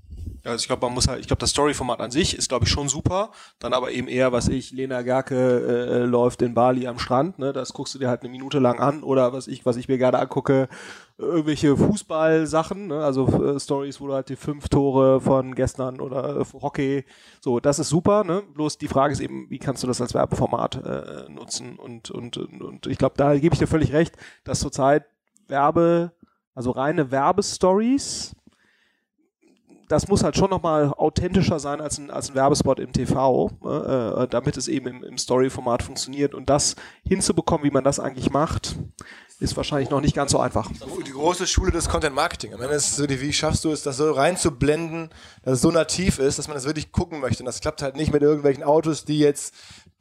Also 0.45 0.63
ich 0.63 0.67
glaube, 0.67 0.85
man 0.87 0.95
muss 0.95 1.09
halt, 1.09 1.21
ich 1.21 1.27
glaube, 1.27 1.41
das 1.41 1.51
Story-Format 1.51 2.01
an 2.01 2.11
sich 2.11 2.37
ist, 2.37 2.49
glaube 2.49 2.67
ich, 2.67 2.71
schon 2.71 2.89
super. 2.89 3.31
Dann 3.59 3.73
aber 3.73 3.93
eben 3.93 4.09
eher, 4.09 4.33
was 4.33 4.49
ich, 4.49 4.73
Lena 4.73 5.03
Gerke 5.03 5.35
äh, 5.35 6.05
läuft 6.05 6.43
in 6.43 6.55
Bali 6.55 6.87
am 6.87 6.99
Strand, 6.99 7.39
ne? 7.39 7.53
Das 7.53 7.73
guckst 7.73 7.95
du 7.95 7.99
dir 7.99 8.09
halt 8.09 8.23
eine 8.23 8.31
Minute 8.31 8.59
lang 8.59 8.79
an 8.79 9.03
oder 9.03 9.33
was 9.33 9.49
ich, 9.49 9.65
was 9.65 9.77
ich 9.77 9.89
mir 9.89 9.97
gerade 9.97 10.19
angucke, 10.19 10.69
irgendwelche 11.17 11.77
Fußballsachen, 11.77 12.89
ne? 12.89 13.05
also 13.05 13.27
äh, 13.43 13.61
Stories, 13.61 14.01
wo 14.01 14.09
du 14.09 14.15
halt 14.15 14.29
die 14.29 14.37
fünf 14.37 14.69
Tore 14.69 15.21
von 15.21 15.55
gestern 15.55 16.01
oder 16.01 16.41
äh, 16.41 16.45
Hockey, 16.61 17.05
so, 17.41 17.61
das 17.61 17.79
ist 17.79 17.89
super, 17.89 18.25
ne? 18.25 18.43
Bloß 18.55 18.79
die 18.79 18.89
Frage 18.89 19.13
ist 19.13 19.21
eben, 19.21 19.49
wie 19.49 19.59
kannst 19.59 19.83
du 19.83 19.87
das 19.87 20.01
als 20.01 20.15
Werbeformat 20.15 20.85
äh, 20.85 21.31
nutzen? 21.31 21.79
Und, 21.79 22.11
und, 22.11 22.37
und, 22.37 22.63
und 22.63 22.87
ich 22.87 22.99
glaube, 22.99 23.15
da 23.17 23.35
gebe 23.37 23.55
ich 23.55 23.61
dir 23.61 23.67
völlig 23.67 23.93
recht, 23.93 24.17
dass 24.43 24.61
zurzeit 24.61 25.05
Werbe, 25.47 26.13
also 26.55 26.73
reine 26.73 27.11
Werbestories, 27.11 28.35
das 29.89 30.09
muss 30.09 30.23
halt 30.23 30.37
schon 30.37 30.51
nochmal 30.51 30.93
authentischer 30.97 31.59
sein 31.59 31.81
als 31.81 31.99
ein, 31.99 32.11
als 32.11 32.31
ein 32.31 32.35
Werbespot 32.35 32.81
im 32.81 32.93
TV, 32.93 33.51
äh, 33.65 34.23
äh, 34.25 34.29
damit 34.29 34.57
es 34.57 34.69
eben 34.69 34.87
im, 34.87 35.05
im 35.05 35.19
Story-Format 35.19 35.83
funktioniert. 35.83 36.35
Und 36.35 36.49
das 36.49 36.77
hinzubekommen, 37.07 37.65
wie 37.65 37.71
man 37.71 37.85
das 37.85 38.01
eigentlich 38.01 38.31
macht, 38.31 38.77
ist 39.41 39.57
wahrscheinlich 39.57 39.91
noch 39.91 40.01
nicht 40.01 40.15
ganz 40.15 40.31
so 40.31 40.39
einfach. 40.39 40.71
Die 41.07 41.11
große 41.11 41.47
Schule 41.47 41.73
des 41.73 41.89
Content 41.89 42.15
Marketing. 42.15 42.55
Am 42.55 42.63
Ende 42.63 42.75
ist 42.75 42.97
so, 42.97 43.07
die, 43.07 43.21
wie 43.21 43.33
schaffst 43.33 43.65
du 43.65 43.73
es, 43.73 43.83
das 43.83 43.97
so 43.97 44.13
reinzublenden, 44.13 45.11
dass 45.43 45.55
es 45.55 45.61
so 45.61 45.71
nativ 45.71 46.19
ist, 46.19 46.39
dass 46.39 46.49
man 46.49 46.55
das 46.57 46.65
wirklich 46.65 46.93
gucken 46.93 47.21
möchte. 47.21 47.43
Und 47.43 47.47
das 47.47 47.61
klappt 47.61 47.83
halt 47.83 47.97
nicht 47.97 48.13
mit 48.13 48.23
irgendwelchen 48.23 48.63
Autos, 48.63 49.05
die 49.05 49.19
jetzt 49.19 49.55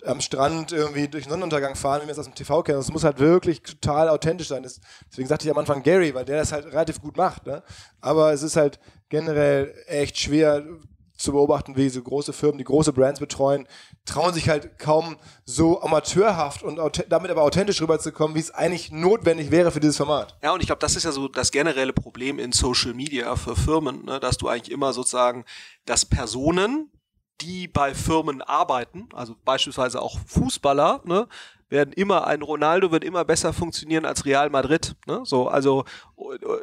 am 0.06 0.22
Strand 0.22 0.72
irgendwie 0.72 1.08
durch 1.08 1.24
den 1.26 1.30
Sonnenuntergang 1.30 1.76
fahren, 1.76 2.02
wie 2.02 2.08
wir 2.08 2.12
es 2.12 2.20
aus 2.20 2.26
dem 2.26 2.36
TV 2.36 2.64
kennen. 2.64 2.78
Das 2.78 2.92
muss 2.92 3.04
halt 3.04 3.20
wirklich 3.20 3.62
total 3.62 4.10
authentisch 4.10 4.48
sein. 4.48 4.64
Deswegen 4.64 5.28
sagte 5.28 5.46
ich 5.46 5.52
am 5.52 5.58
Anfang 5.58 5.84
Gary, 5.84 6.14
weil 6.14 6.26
der 6.26 6.38
das 6.38 6.52
halt 6.52 6.66
relativ 6.66 7.02
gut 7.02 7.18
macht. 7.18 7.46
Ne? 7.46 7.64
Aber 8.02 8.34
es 8.34 8.44
ist 8.44 8.56
halt 8.56 8.80
generell 9.10 9.74
echt 9.88 10.18
schwer 10.18 10.64
zu 11.16 11.32
beobachten, 11.32 11.76
wie 11.78 11.90
so 11.90 12.02
große 12.02 12.34
Firmen, 12.34 12.58
die 12.58 12.64
große 12.64 12.92
Brands 12.92 13.20
betreuen, 13.20 13.68
trauen 14.06 14.34
sich 14.34 14.50
halt 14.50 14.78
kaum 14.78 15.16
so 15.46 15.82
amateurhaft 15.82 16.64
und 16.64 16.80
damit 17.10 17.32
aber 17.32 17.44
authentisch 17.44 17.82
rüberzukommen, 17.82 18.36
wie 18.36 18.42
es 18.42 18.52
eigentlich 18.52 18.92
notwendig 18.92 19.52
wäre 19.52 19.72
für 19.72 19.80
dieses 19.80 19.98
Format. 19.98 20.38
Ja, 20.44 20.54
und 20.54 20.60
ich 20.60 20.68
glaube, 20.68 20.80
das 20.80 20.96
ist 20.96 21.04
ja 21.04 21.12
so 21.12 21.28
das 21.28 21.52
generelle 21.52 21.94
Problem 21.94 22.40
in 22.40 22.52
Social 22.52 22.94
Media 22.94 23.36
für 23.36 23.56
Firmen, 23.56 24.06
ne, 24.06 24.20
dass 24.20 24.38
du 24.38 24.50
eigentlich 24.50 24.72
immer 24.72 24.92
sozusagen, 24.92 25.46
dass 25.86 26.06
Personen, 26.06 26.92
die 27.42 27.68
bei 27.68 27.94
Firmen 27.94 28.42
arbeiten, 28.42 29.10
also 29.14 29.36
beispielsweise 29.44 30.02
auch 30.02 30.18
Fußballer, 30.28 31.02
ne, 31.04 31.28
werden 31.74 31.92
immer, 31.92 32.28
ein 32.28 32.44
Ronaldo 32.44 32.92
wird 32.92 33.04
immer 33.04 33.26
besser 33.26 33.52
funktionieren 33.52 34.06
als 34.06 34.26
Real 34.26 34.50
Madrid. 34.50 34.96
Ne? 35.08 35.22
So, 35.26 35.48
also 35.48 35.84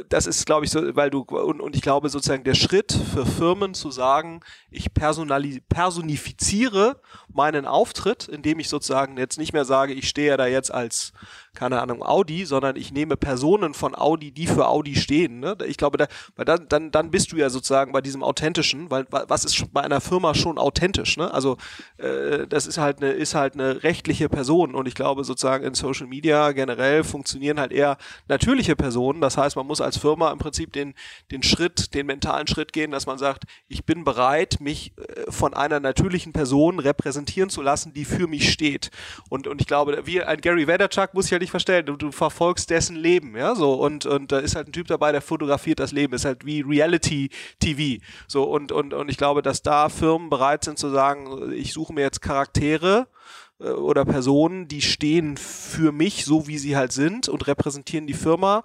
das 0.09 0.27
ist, 0.27 0.47
glaube 0.47 0.65
ich, 0.65 0.71
so, 0.71 0.97
weil 0.97 1.11
du, 1.11 1.23
und, 1.23 1.61
und 1.61 1.75
ich 1.75 1.83
glaube 1.83 2.09
sozusagen 2.09 2.45
der 2.45 2.55
Schritt 2.55 2.93
für 2.93 3.27
Firmen 3.27 3.75
zu 3.75 3.91
sagen, 3.91 4.41
ich 4.71 4.95
personifiziere 4.95 7.01
meinen 7.29 7.67
Auftritt, 7.67 8.29
indem 8.29 8.61
ich 8.61 8.69
sozusagen 8.69 9.19
jetzt 9.19 9.37
nicht 9.37 9.53
mehr 9.53 9.65
sage, 9.65 9.93
ich 9.93 10.09
stehe 10.09 10.37
da 10.37 10.47
jetzt 10.47 10.73
als, 10.73 11.13
keine 11.55 11.83
Ahnung, 11.83 12.03
Audi, 12.03 12.45
sondern 12.45 12.77
ich 12.77 12.93
nehme 12.93 13.17
Personen 13.17 13.75
von 13.75 13.95
Audi, 13.95 14.31
die 14.31 14.47
für 14.47 14.69
Audi 14.69 14.95
stehen. 14.95 15.41
Ne? 15.41 15.57
Ich 15.67 15.77
glaube, 15.77 15.99
da, 15.99 16.07
weil 16.37 16.45
dann, 16.45 16.69
dann, 16.69 16.91
dann 16.91 17.11
bist 17.11 17.33
du 17.33 17.37
ja 17.37 17.51
sozusagen 17.51 17.93
bei 17.93 18.01
diesem 18.01 18.23
Authentischen, 18.23 18.91
weil 18.91 19.07
was 19.11 19.45
ist 19.45 19.73
bei 19.73 19.83
einer 19.83 20.01
Firma 20.01 20.35
schon 20.35 20.59
authentisch? 20.59 21.17
Ne? 21.17 21.33
Also 21.33 21.57
äh, 21.99 22.47
das 22.47 22.67
ist 22.67 22.79
halt 22.79 22.99
eine, 22.99 23.13
ist 23.13 23.35
halt 23.35 23.55
eine 23.55 23.83
rechtliche 23.83 24.29
Person 24.29 24.75
und 24.75 24.87
ich 24.87 24.95
glaube 24.95 25.25
sozusagen 25.25 25.65
in 25.65 25.75
Social 25.75 26.07
Media 26.07 26.53
generell 26.53 27.03
funktionieren 27.03 27.59
halt 27.59 27.73
eher 27.73 27.97
natürliche 28.29 28.77
Personen. 28.77 29.21
Das 29.21 29.37
heißt, 29.37 29.57
man 29.57 29.67
muss 29.67 29.81
als 29.81 29.99
Firma 29.99 30.31
im 30.31 30.39
Prinzip 30.39 30.73
den, 30.73 30.95
den 31.33 31.43
Schritt, 31.43 31.95
den 31.95 32.07
mentalen 32.07 32.47
Schritt 32.47 32.73
gehen, 32.73 32.93
dass 32.93 33.07
man 33.07 33.19
sagt, 33.19 33.45
ich 33.67 33.85
bin 33.85 34.05
bereit, 34.05 34.59
mich 34.61 34.93
äh, 34.97 35.31
von 35.31 35.53
einer 35.55 35.81
natürlichen 35.81 36.33
Person 36.33 36.79
repräsentieren 36.79 37.51
zu 37.51 37.61
lassen, 37.61 37.93
die 37.93 38.05
für 38.05 38.29
mich 38.29 38.53
steht. 38.53 38.91
Und, 39.29 39.49
und 39.49 39.61
ich 39.61 39.67
glaube, 39.67 40.03
wie 40.05 40.23
ein 40.23 40.41
Gary 40.41 40.69
Vaynerchuk 40.69 41.13
muss 41.13 41.27
ich 41.27 41.33
halt 41.33 41.41
nicht 41.41 41.50
verstellen, 41.51 41.87
du, 41.87 41.97
du 41.97 42.13
verfolgst 42.13 42.71
dessen 42.71 42.97
Leben, 42.97 43.37
ja, 43.37 43.55
so, 43.55 43.75
und, 43.75 44.07
und 44.07 44.33
da 44.33 44.39
ist 44.39 44.57
halt 44.57 44.69
ein 44.69 44.73
Typ 44.73 44.87
dabei, 44.87 45.13
der 45.13 45.21
fotografiert 45.21 45.81
das 45.81 45.93
Leben, 45.93 46.15
ist 46.15 46.25
halt 46.25 46.45
wie 46.45 46.63
Reality 46.63 47.31
TV, 47.59 48.03
so, 48.27 48.45
und, 48.45 48.73
und, 48.73 48.95
und 48.95 49.11
ich 49.11 49.17
glaube, 49.17 49.43
dass 49.43 49.63
da 49.63 49.89
Firmen 49.89 50.31
bereit 50.31 50.65
sind 50.65 50.79
zu 50.79 50.91
sagen, 50.91 51.53
ich 51.53 51.73
suche 51.73 51.93
mir 51.93 52.03
jetzt 52.03 52.23
Charaktere, 52.23 53.09
äh, 53.61 53.71
oder 53.71 54.05
Personen, 54.05 54.69
die 54.69 54.83
stehen 54.83 55.37
für 55.37 55.93
mich, 55.93 56.25
so 56.25 56.47
wie 56.47 56.59
sie 56.59 56.77
halt 56.77 56.93
sind 56.93 57.29
und 57.29 57.47
repräsentieren 57.47 58.07
die 58.07 58.15
Firma. 58.15 58.65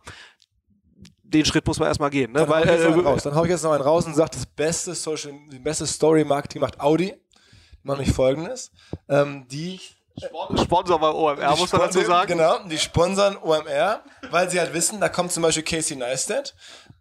Den 1.23 1.45
Schritt 1.45 1.65
muss 1.67 1.79
man 1.79 1.87
erstmal 1.87 2.11
gehen. 2.11 2.31
Ne? 2.31 2.39
Dann 2.39 2.49
Weil, 2.49 2.63
hau 2.63 2.65
ich 2.65 2.71
jetzt 2.71 2.83
noch 2.83 2.93
einen 2.93 3.05
äh, 3.05 3.07
raus. 3.07 3.23
Dann 3.23 3.35
hau 3.35 3.43
ich 3.43 3.49
jetzt 3.49 3.63
noch 3.63 3.71
einen 3.71 3.83
raus 3.83 4.05
und 4.05 4.15
sage, 4.15 4.31
das 4.33 4.45
beste 4.45 4.93
Social, 4.93 5.33
die 5.51 5.59
beste 5.59 5.85
Story 5.85 6.23
Marketing 6.23 6.61
macht 6.61 6.79
Audi. 6.79 7.13
Machen 7.83 7.99
nämlich 7.99 8.15
folgendes. 8.15 8.71
Ähm, 9.09 9.47
die 9.47 9.79
Sponsor 10.17 10.99
bei 10.99 11.09
OMR, 11.09 11.53
Die 11.53 11.59
muss 11.59 11.71
man 11.71 11.81
dazu 11.81 12.01
sagen. 12.01 12.27
Genau, 12.27 12.59
die 12.59 12.77
sponsern 12.77 13.37
OMR, 13.37 14.01
weil 14.31 14.49
sie 14.49 14.59
halt 14.59 14.73
wissen, 14.73 14.99
da 14.99 15.09
kommt 15.09 15.31
zum 15.31 15.43
Beispiel 15.43 15.63
Casey 15.63 15.97
Neistat 15.97 16.55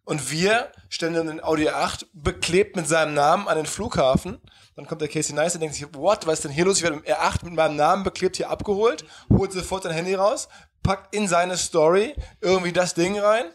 und 0.04 0.30
wir 0.30 0.72
stellen 0.88 1.14
dann 1.14 1.28
den 1.28 1.42
Audi 1.42 1.68
8 1.68 2.06
beklebt 2.12 2.76
mit 2.76 2.88
seinem 2.88 3.14
Namen 3.14 3.48
an 3.48 3.56
den 3.56 3.66
Flughafen. 3.66 4.40
Dann 4.76 4.86
kommt 4.86 5.00
der 5.00 5.08
Casey 5.08 5.34
Neistat 5.34 5.56
und 5.56 5.60
denkt 5.62 5.76
sich, 5.76 5.86
what, 5.94 6.26
was 6.26 6.34
ist 6.34 6.44
denn 6.44 6.50
hier 6.50 6.64
los? 6.64 6.78
Ich 6.78 6.82
werde 6.82 6.96
mit 6.96 7.06
dem 7.06 7.14
R8 7.14 7.44
mit 7.44 7.54
meinem 7.54 7.76
Namen 7.76 8.02
beklebt 8.02 8.36
hier 8.36 8.50
abgeholt, 8.50 9.04
holt 9.30 9.52
sofort 9.52 9.84
sein 9.84 9.92
Handy 9.92 10.14
raus, 10.14 10.48
packt 10.82 11.14
in 11.14 11.28
seine 11.28 11.56
Story 11.56 12.14
irgendwie 12.40 12.72
das 12.72 12.94
Ding 12.94 13.18
rein. 13.18 13.46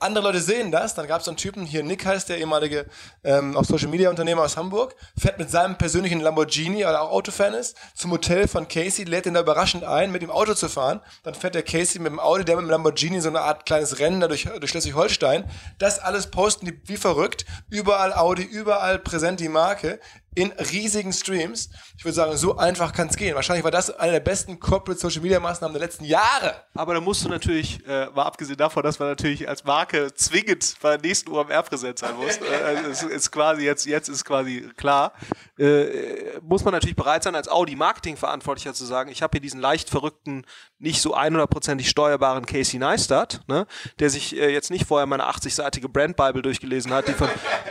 Andere 0.00 0.26
Leute 0.26 0.40
sehen 0.40 0.70
das, 0.70 0.94
dann 0.94 1.08
gab 1.08 1.18
es 1.18 1.24
so 1.24 1.32
einen 1.32 1.38
Typen, 1.38 1.64
hier 1.64 1.82
Nick 1.82 2.06
heißt 2.06 2.28
der 2.28 2.38
ehemalige 2.38 2.86
ähm, 3.24 3.56
auch 3.56 3.64
Social 3.64 3.88
Media 3.88 4.08
Unternehmer 4.08 4.42
aus 4.42 4.56
Hamburg, 4.56 4.94
fährt 5.18 5.40
mit 5.40 5.50
seinem 5.50 5.76
persönlichen 5.76 6.20
Lamborghini, 6.20 6.84
weil 6.84 6.94
er 6.94 7.02
auch 7.02 7.10
Autofan 7.10 7.52
ist, 7.52 7.76
zum 7.96 8.12
Hotel 8.12 8.46
von 8.46 8.68
Casey, 8.68 9.04
lädt 9.04 9.26
ihn 9.26 9.34
da 9.34 9.40
überraschend 9.40 9.82
ein, 9.82 10.12
mit 10.12 10.22
dem 10.22 10.30
Auto 10.30 10.54
zu 10.54 10.68
fahren. 10.68 11.00
Dann 11.24 11.34
fährt 11.34 11.56
der 11.56 11.64
Casey 11.64 12.00
mit 12.00 12.12
dem 12.12 12.20
Audi, 12.20 12.44
der 12.44 12.54
mit 12.54 12.66
dem 12.66 12.70
Lamborghini 12.70 13.20
so 13.20 13.28
eine 13.28 13.40
Art 13.40 13.66
kleines 13.66 13.98
Rennen 13.98 14.20
da 14.20 14.28
durch, 14.28 14.44
durch 14.44 14.70
Schleswig-Holstein. 14.70 15.50
Das 15.78 15.98
alles 15.98 16.28
posten 16.28 16.66
die 16.66 16.80
wie 16.84 16.96
verrückt. 16.96 17.44
Überall 17.68 18.12
Audi, 18.12 18.44
überall 18.44 19.00
präsent 19.00 19.40
die 19.40 19.48
Marke 19.48 19.98
in 20.34 20.52
riesigen 20.52 21.12
Streams. 21.12 21.70
Ich 21.96 22.04
würde 22.04 22.14
sagen, 22.14 22.36
so 22.36 22.56
einfach 22.56 22.92
kann 22.92 23.08
es 23.08 23.16
gehen. 23.16 23.34
Wahrscheinlich 23.34 23.64
war 23.64 23.70
das 23.70 23.90
eine 23.90 24.12
der 24.12 24.20
besten 24.20 24.60
Corporate 24.60 25.00
Social 25.00 25.20
Media 25.20 25.40
Maßnahmen 25.40 25.74
der 25.74 25.82
letzten 25.82 26.04
Jahre. 26.04 26.62
Aber 26.74 26.94
da 26.94 27.00
musst 27.00 27.24
du 27.24 27.28
natürlich, 27.28 27.84
äh, 27.86 28.06
mal 28.06 28.24
abgesehen 28.24 28.56
davon, 28.56 28.82
dass 28.82 28.98
man 28.98 29.08
natürlich 29.08 29.48
als 29.48 29.64
Marke 29.64 30.14
zwingend 30.14 30.76
bei 30.80 30.96
der 30.96 31.08
nächsten 31.08 31.30
UMR 31.30 31.62
präsent 31.62 31.98
sein 31.98 32.14
muss, 32.16 32.36
äh, 32.36 32.64
also 32.64 32.90
es 32.90 33.02
ist 33.02 33.30
quasi 33.32 33.64
jetzt, 33.64 33.86
jetzt 33.86 34.08
ist 34.08 34.24
quasi 34.24 34.68
klar, 34.76 35.12
äh, 35.58 36.38
muss 36.42 36.64
man 36.64 36.72
natürlich 36.72 36.96
bereit 36.96 37.22
sein, 37.24 37.34
als 37.34 37.48
Audi 37.48 37.74
Marketingverantwortlicher 37.74 38.74
zu 38.74 38.84
sagen, 38.84 39.10
ich 39.10 39.22
habe 39.22 39.32
hier 39.32 39.40
diesen 39.40 39.60
leicht 39.60 39.90
verrückten, 39.90 40.44
nicht 40.78 41.02
so 41.02 41.16
100%ig 41.16 41.88
steuerbaren 41.88 42.46
Casey 42.46 42.78
Neistat, 42.78 43.40
ne, 43.48 43.66
der 43.98 44.10
sich 44.10 44.36
äh, 44.36 44.52
jetzt 44.52 44.70
nicht 44.70 44.86
vorher 44.86 45.06
meine 45.06 45.28
80-seitige 45.28 45.88
Brand 45.88 46.16
Bible 46.16 46.42
durchgelesen 46.42 46.92
hat, 46.92 47.08
die 47.08 47.14
von, 47.14 47.28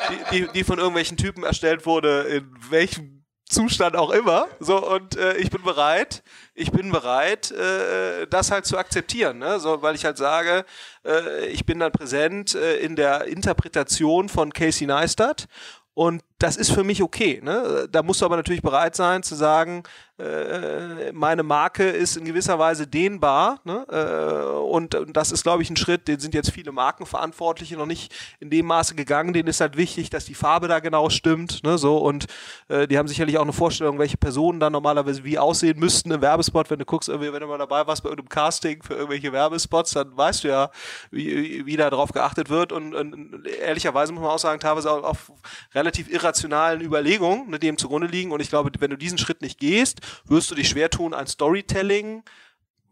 die, 0.09 0.41
die, 0.41 0.47
die 0.53 0.63
von 0.65 0.77
irgendwelchen 0.77 1.15
Typen 1.15 1.43
erstellt 1.43 1.85
wurde, 1.85 2.23
in 2.23 2.56
welchem 2.69 3.17
Zustand 3.49 3.95
auch 3.95 4.11
immer. 4.11 4.47
So, 4.59 4.85
und 4.85 5.15
äh, 5.15 5.37
ich 5.37 5.49
bin 5.49 5.63
bereit, 5.63 6.21
ich 6.53 6.71
bin 6.71 6.91
bereit, 6.91 7.51
äh, 7.51 8.27
das 8.27 8.51
halt 8.51 8.65
zu 8.65 8.77
akzeptieren, 8.77 9.37
ne? 9.37 9.59
so, 9.59 9.81
weil 9.81 9.95
ich 9.95 10.03
halt 10.03 10.17
sage, 10.17 10.65
äh, 11.05 11.47
ich 11.47 11.65
bin 11.65 11.79
dann 11.79 11.91
präsent 11.91 12.55
äh, 12.55 12.77
in 12.79 12.95
der 12.95 13.25
Interpretation 13.25 14.27
von 14.27 14.51
Casey 14.51 14.85
Neistat 14.85 15.47
und 15.93 16.21
das 16.39 16.55
ist 16.55 16.71
für 16.71 16.83
mich 16.83 17.01
okay. 17.01 17.41
Ne? 17.43 17.87
Da 17.91 18.03
musst 18.03 18.21
du 18.21 18.25
aber 18.25 18.35
natürlich 18.35 18.61
bereit 18.61 18.95
sein 18.95 19.23
zu 19.23 19.35
sagen, 19.35 19.83
äh, 20.19 21.11
meine 21.11 21.43
Marke 21.43 21.83
ist 21.83 22.17
in 22.17 22.25
gewisser 22.25 22.57
Weise 22.57 22.87
dehnbar. 22.87 23.59
Ne? 23.63 23.85
Äh, 23.89 24.57
und, 24.57 24.95
und 24.95 25.15
das 25.15 25.31
ist, 25.31 25.43
glaube 25.43 25.61
ich, 25.61 25.69
ein 25.69 25.75
Schritt, 25.75 26.07
den 26.07 26.19
sind 26.19 26.33
jetzt 26.33 26.51
viele 26.51 26.71
Markenverantwortliche 26.71 27.77
noch 27.77 27.85
nicht 27.85 28.13
in 28.39 28.49
dem 28.49 28.65
Maße 28.65 28.95
gegangen. 28.95 29.33
Denen 29.33 29.47
ist 29.47 29.61
halt 29.61 29.77
wichtig, 29.77 30.09
dass 30.09 30.25
die 30.25 30.33
Farbe 30.33 30.67
da 30.67 30.79
genau 30.79 31.09
stimmt. 31.09 31.63
Ne? 31.63 31.77
So, 31.77 31.97
und 31.97 32.25
äh, 32.67 32.87
die 32.87 32.97
haben 32.97 33.07
sicherlich 33.07 33.37
auch 33.37 33.43
eine 33.43 33.53
Vorstellung, 33.53 33.99
welche 33.99 34.17
Personen 34.17 34.59
dann 34.59 34.73
normalerweise 34.73 35.23
wie 35.23 35.37
aussehen 35.37 35.79
müssten 35.79 36.11
im 36.11 36.21
Werbespot. 36.21 36.69
Wenn 36.69 36.79
du 36.79 36.85
guckst, 36.85 37.09
wenn 37.09 37.19
du 37.21 37.47
mal 37.47 37.57
dabei 37.59 37.85
warst 37.85 38.03
bei 38.03 38.09
irgendeinem 38.09 38.29
Casting 38.29 38.81
für 38.81 38.95
irgendwelche 38.95 39.31
Werbespots, 39.31 39.91
dann 39.91 40.17
weißt 40.17 40.43
du 40.43 40.47
ja, 40.47 40.71
wie, 41.11 41.65
wie 41.65 41.77
da 41.77 41.91
drauf 41.91 42.11
geachtet 42.11 42.49
wird. 42.49 42.71
Und, 42.71 42.95
und 42.95 43.45
ehrlicherweise 43.47 44.13
muss 44.13 44.23
man 44.23 44.31
auch 44.31 44.39
sagen, 44.39 44.59
teilweise 44.59 44.91
auch 44.91 45.03
auf 45.03 45.31
relativ 45.75 46.09
irrationalen 46.27 46.81
Überlegungen, 46.81 47.49
ne, 47.49 47.59
dem 47.59 47.77
zugrunde 47.77 48.07
liegen. 48.07 48.31
Und 48.31 48.41
ich 48.41 48.49
glaube, 48.49 48.69
wenn 48.79 48.91
du 48.91 48.97
diesen 48.97 49.17
Schritt 49.17 49.41
nicht 49.41 49.59
gehst, 49.59 50.01
wirst 50.25 50.51
du 50.51 50.55
dich 50.55 50.69
schwer 50.69 50.89
tun, 50.89 51.13
ein 51.13 51.27
Storytelling 51.27 52.23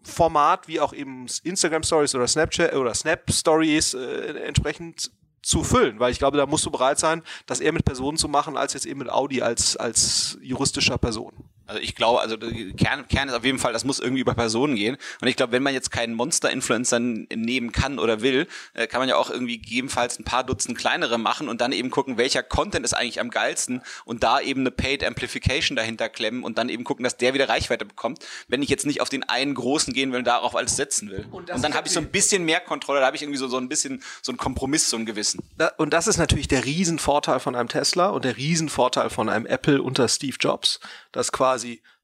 Format 0.04 0.68
wie 0.68 0.80
auch 0.80 0.94
eben 0.94 1.26
Instagram 1.44 1.82
Stories 1.82 2.14
oder 2.14 2.28
Snapchat 2.28 2.76
oder 2.76 2.94
Snap 2.94 3.24
Stories 3.32 3.96
äh, 3.96 4.38
entsprechend 4.46 5.12
zu 5.42 5.64
füllen, 5.64 6.00
weil 6.00 6.12
ich 6.12 6.20
glaube, 6.20 6.38
da 6.38 6.46
musst 6.46 6.66
du 6.66 6.72
bereit 6.72 7.00
sein, 7.00 7.24
das 7.48 7.60
eher 7.60 7.72
mit 7.72 7.86
Personen 7.86 8.18
zu 8.18 8.28
machen, 8.28 8.56
als 8.56 8.74
jetzt 8.74 8.86
eben 8.86 9.00
mit 9.00 9.10
Audi 9.10 9.42
als, 9.42 9.76
als 9.78 10.38
juristischer 10.42 11.00
Person. 11.00 11.34
Also 11.68 11.82
ich 11.82 11.96
glaube, 11.96 12.22
also 12.22 12.38
der 12.38 12.52
Kern, 12.74 13.08
Kern 13.08 13.28
ist 13.30 13.34
auf 13.36 13.44
jeden 13.46 13.60
Fall, 13.60 13.74
das 13.74 13.84
muss 13.86 14.00
irgendwie 14.00 14.22
über 14.22 14.34
Personen 14.36 14.76
gehen. 14.76 14.98
Und 15.22 15.28
ich 15.28 15.36
glaube, 15.36 15.52
wenn 15.54 15.64
man 15.64 15.74
jetzt 15.74 15.92
keinen 15.92 16.14
Monster-Influencer 16.14 17.00
nehmen 17.00 17.72
kann 17.72 17.98
oder 18.00 18.22
will, 18.22 18.48
äh, 18.74 18.88
kann 18.88 19.00
man 19.00 19.10
ja 19.10 19.16
auch 19.18 19.30
irgendwie 19.30 19.58
gegebenenfalls 19.58 20.20
ein 20.20 20.24
paar 20.26 20.44
Dutzend 20.44 20.78
kleinere 20.78 21.18
machen 21.18 21.50
und 21.50 21.62
dann 21.62 21.72
eben 21.72 21.90
gucken, 21.90 22.18
welcher 22.18 22.44
Content 22.44 22.86
ist 22.86 22.94
eigentlich 22.94 23.20
am 23.20 23.30
geilsten 23.30 23.82
und 24.06 24.24
da 24.24 24.40
eben 24.40 24.62
eine 24.62 24.72
Paid 24.72 25.04
Amplification 25.04 25.76
dahinter 25.76 26.10
klemmen 26.10 26.44
und 26.44 26.58
dann 26.58 26.70
eben 26.70 26.84
gucken, 26.84 27.04
dass 27.04 27.18
der 27.18 27.34
wieder 27.34 27.50
Reichweite 27.50 27.86
bekommt, 27.86 28.20
wenn 28.48 28.62
ich 28.62 28.70
jetzt 28.70 28.86
nicht 28.86 29.02
auf 29.02 29.10
den 29.10 29.24
einen 29.24 29.56
großen 29.56 29.94
gehen 29.94 30.12
will 30.12 30.20
und 30.20 30.26
darauf 30.28 30.56
alles 30.56 30.76
setzen 30.76 31.10
will. 31.10 31.26
Und, 31.32 31.50
dann 31.50 31.74
habe 31.74 31.88
ich 31.88 31.94
so 31.94 32.00
ein 32.00 32.12
bisschen 32.12 32.44
mehr 32.46 32.60
Kontrolle, 32.60 33.00
da 33.00 33.08
habe 33.08 33.16
ich 33.16 33.24
irgendwie 33.24 33.40
so, 33.40 33.48
so 33.48 33.58
ein 33.58 33.70
bisschen 33.70 34.04
so 34.22 34.32
einen 34.32 34.38
Kompromiss, 34.38 34.90
so 34.90 34.98
einen 34.98 35.06
gewissen. 35.06 35.40
Da- 35.58 35.72
Und 35.78 35.94
das 35.94 36.08
ist 36.08 36.18
natürlich 36.18 36.48
der 36.48 36.66
Riesenvorteil 36.66 37.40
von 37.40 37.56
einem 37.56 37.70
Tesla 37.70 38.08
und 38.10 38.24
der 38.24 38.38
Riesenvorteil 38.38 39.10
von 39.10 39.30
einem 39.30 39.46
Apple 39.46 39.82
unter 39.82 40.08
Steve 40.08 40.36
Jobs, 40.40 40.80
dass 41.12 41.32
quasi 41.32 41.55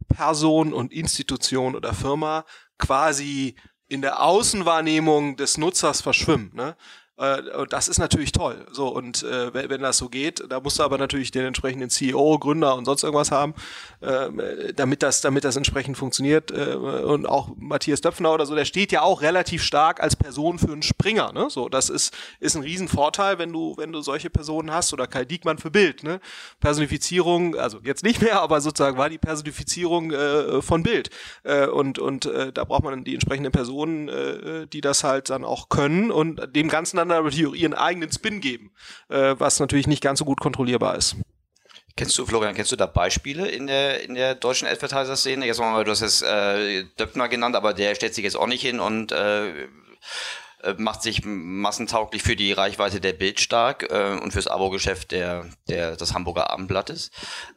Person 0.07 0.73
und 0.73 0.93
Institution 0.93 1.75
oder 1.75 1.93
Firma 1.93 2.45
quasi 2.77 3.55
in 3.87 4.01
der 4.01 4.21
Außenwahrnehmung 4.23 5.35
des 5.35 5.57
Nutzers 5.57 6.01
verschwimmen. 6.01 6.51
Ne? 6.53 6.75
Äh, 7.21 7.55
Und 7.57 7.71
das 7.73 7.87
ist 7.87 7.99
natürlich 7.99 8.31
toll. 8.31 8.65
So, 8.71 8.87
und 8.87 9.23
äh, 9.23 9.53
wenn, 9.53 9.69
wenn 9.69 9.81
das 9.81 9.97
so 9.97 10.09
geht, 10.09 10.43
da 10.49 10.59
musst 10.59 10.79
du 10.79 10.83
aber 10.83 10.97
natürlich 10.97 11.31
den 11.31 11.45
entsprechenden 11.45 11.89
CEO, 11.89 12.39
Gründer 12.39 12.75
und 12.75 12.85
sonst 12.85 13.03
irgendwas 13.03 13.31
haben, 13.31 13.53
ähm, 14.01 14.41
damit 14.75 15.03
das, 15.03 15.21
damit 15.21 15.43
das 15.43 15.55
entsprechend 15.55 15.97
funktioniert. 15.97 16.51
Äh, 16.51 16.75
und 16.75 17.25
auch 17.27 17.49
Matthias 17.57 18.01
Döpfner 18.01 18.33
oder 18.33 18.45
so, 18.45 18.55
der 18.55 18.65
steht 18.65 18.91
ja 18.91 19.01
auch 19.03 19.21
relativ 19.21 19.63
stark 19.63 20.01
als 20.01 20.15
Person 20.15 20.57
für 20.59 20.71
einen 20.71 20.81
Springer. 20.81 21.31
Ne? 21.33 21.49
So, 21.49 21.69
das 21.69 21.89
ist, 21.89 22.13
ist 22.39 22.55
ein 22.55 22.63
Riesenvorteil, 22.63 23.37
wenn 23.37 23.53
du, 23.53 23.75
wenn 23.77 23.91
du 23.91 24.01
solche 24.01 24.29
Personen 24.29 24.71
hast. 24.71 24.93
Oder 24.93 25.07
Kai 25.07 25.25
Diekmann 25.25 25.59
für 25.59 25.71
Bild. 25.71 26.03
Ne? 26.03 26.19
Personifizierung, 26.59 27.55
also 27.55 27.79
jetzt 27.83 28.03
nicht 28.03 28.21
mehr, 28.21 28.41
aber 28.41 28.61
sozusagen 28.61 28.97
war 28.97 29.09
die 29.09 29.17
Personifizierung 29.17 30.11
äh, 30.11 30.61
von 30.61 30.83
Bild. 30.83 31.09
Äh, 31.43 31.67
und 31.67 31.99
und 31.99 32.25
äh, 32.25 32.51
da 32.51 32.63
braucht 32.63 32.83
man 32.83 32.93
dann 32.93 33.03
die 33.03 33.13
entsprechenden 33.13 33.51
Personen, 33.51 34.09
äh, 34.09 34.67
die 34.67 34.81
das 34.81 35.03
halt 35.03 35.29
dann 35.29 35.43
auch 35.43 35.69
können 35.69 36.11
und 36.11 36.55
dem 36.55 36.67
Ganzen 36.67 36.97
dann 36.97 37.10
natürlich 37.15 37.47
auch 37.47 37.55
ihren 37.55 37.73
eigenen 37.73 38.11
Spin 38.11 38.41
geben, 38.41 38.71
äh, 39.09 39.35
was 39.37 39.59
natürlich 39.59 39.87
nicht 39.87 40.01
ganz 40.01 40.19
so 40.19 40.25
gut 40.25 40.39
kontrollierbar 40.39 40.95
ist. 40.95 41.15
Kennst 41.97 42.17
du, 42.17 42.25
Florian, 42.25 42.55
kennst 42.55 42.71
du 42.71 42.75
da 42.75 42.85
Beispiele 42.85 43.47
in 43.49 43.67
der, 43.67 44.03
in 44.03 44.15
der 44.15 44.35
deutschen 44.35 44.67
Advertiser-Szene? 44.67 45.45
Jetzt 45.45 45.59
mal, 45.59 45.83
du 45.83 45.91
hast 45.91 46.01
jetzt 46.01 46.23
äh, 46.23 46.85
Döpfner 46.97 47.27
genannt, 47.27 47.55
aber 47.55 47.73
der 47.73 47.95
stellt 47.95 48.15
sich 48.15 48.23
jetzt 48.23 48.37
auch 48.37 48.47
nicht 48.47 48.61
hin 48.61 48.79
und 48.79 49.11
äh, 49.11 49.67
äh, 50.63 50.75
macht 50.77 51.01
sich 51.01 51.21
massentauglich 51.25 52.21
für 52.21 52.35
die 52.35 52.51
Reichweite 52.51 53.01
der 53.01 53.13
Bild 53.13 53.39
stark 53.39 53.91
äh, 53.91 54.19
und 54.21 54.31
fürs 54.31 54.47
Abo-Geschäft 54.47 55.11
der, 55.11 55.45
der, 55.67 55.95
des 55.95 56.13
Hamburger 56.13 56.51
Abendblattes. 56.51 57.09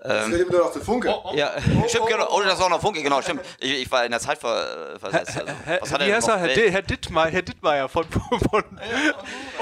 Ähm, 0.02 0.46
doch 0.50 0.72
der 0.72 0.82
Funke. 0.82 1.14
ja, 1.34 1.52
stimmt, 1.88 2.06
genau. 2.06 2.28
Oh, 2.30 2.42
das 2.42 2.58
war 2.58 2.70
noch 2.70 2.80
Funke, 2.80 3.02
genau, 3.02 3.20
stimmt. 3.20 3.42
Ich, 3.60 3.82
ich 3.82 3.90
war 3.90 4.06
in 4.06 4.10
der 4.10 4.20
Zeit 4.20 4.38
ver, 4.38 4.96
versetzt. 4.98 5.36
Also, 5.36 5.52
was 5.80 5.92
hat 5.92 6.00
Wie 6.00 6.04
er 6.04 6.16
heißt 6.16 6.28
noch? 6.28 6.36
er? 6.36 6.48
Herr, 6.48 6.70
Herr, 6.70 6.82
Dittmeier, 6.82 7.30
Herr 7.30 7.42
Dittmeier 7.42 7.88
von, 7.90 8.06
von 8.50 8.64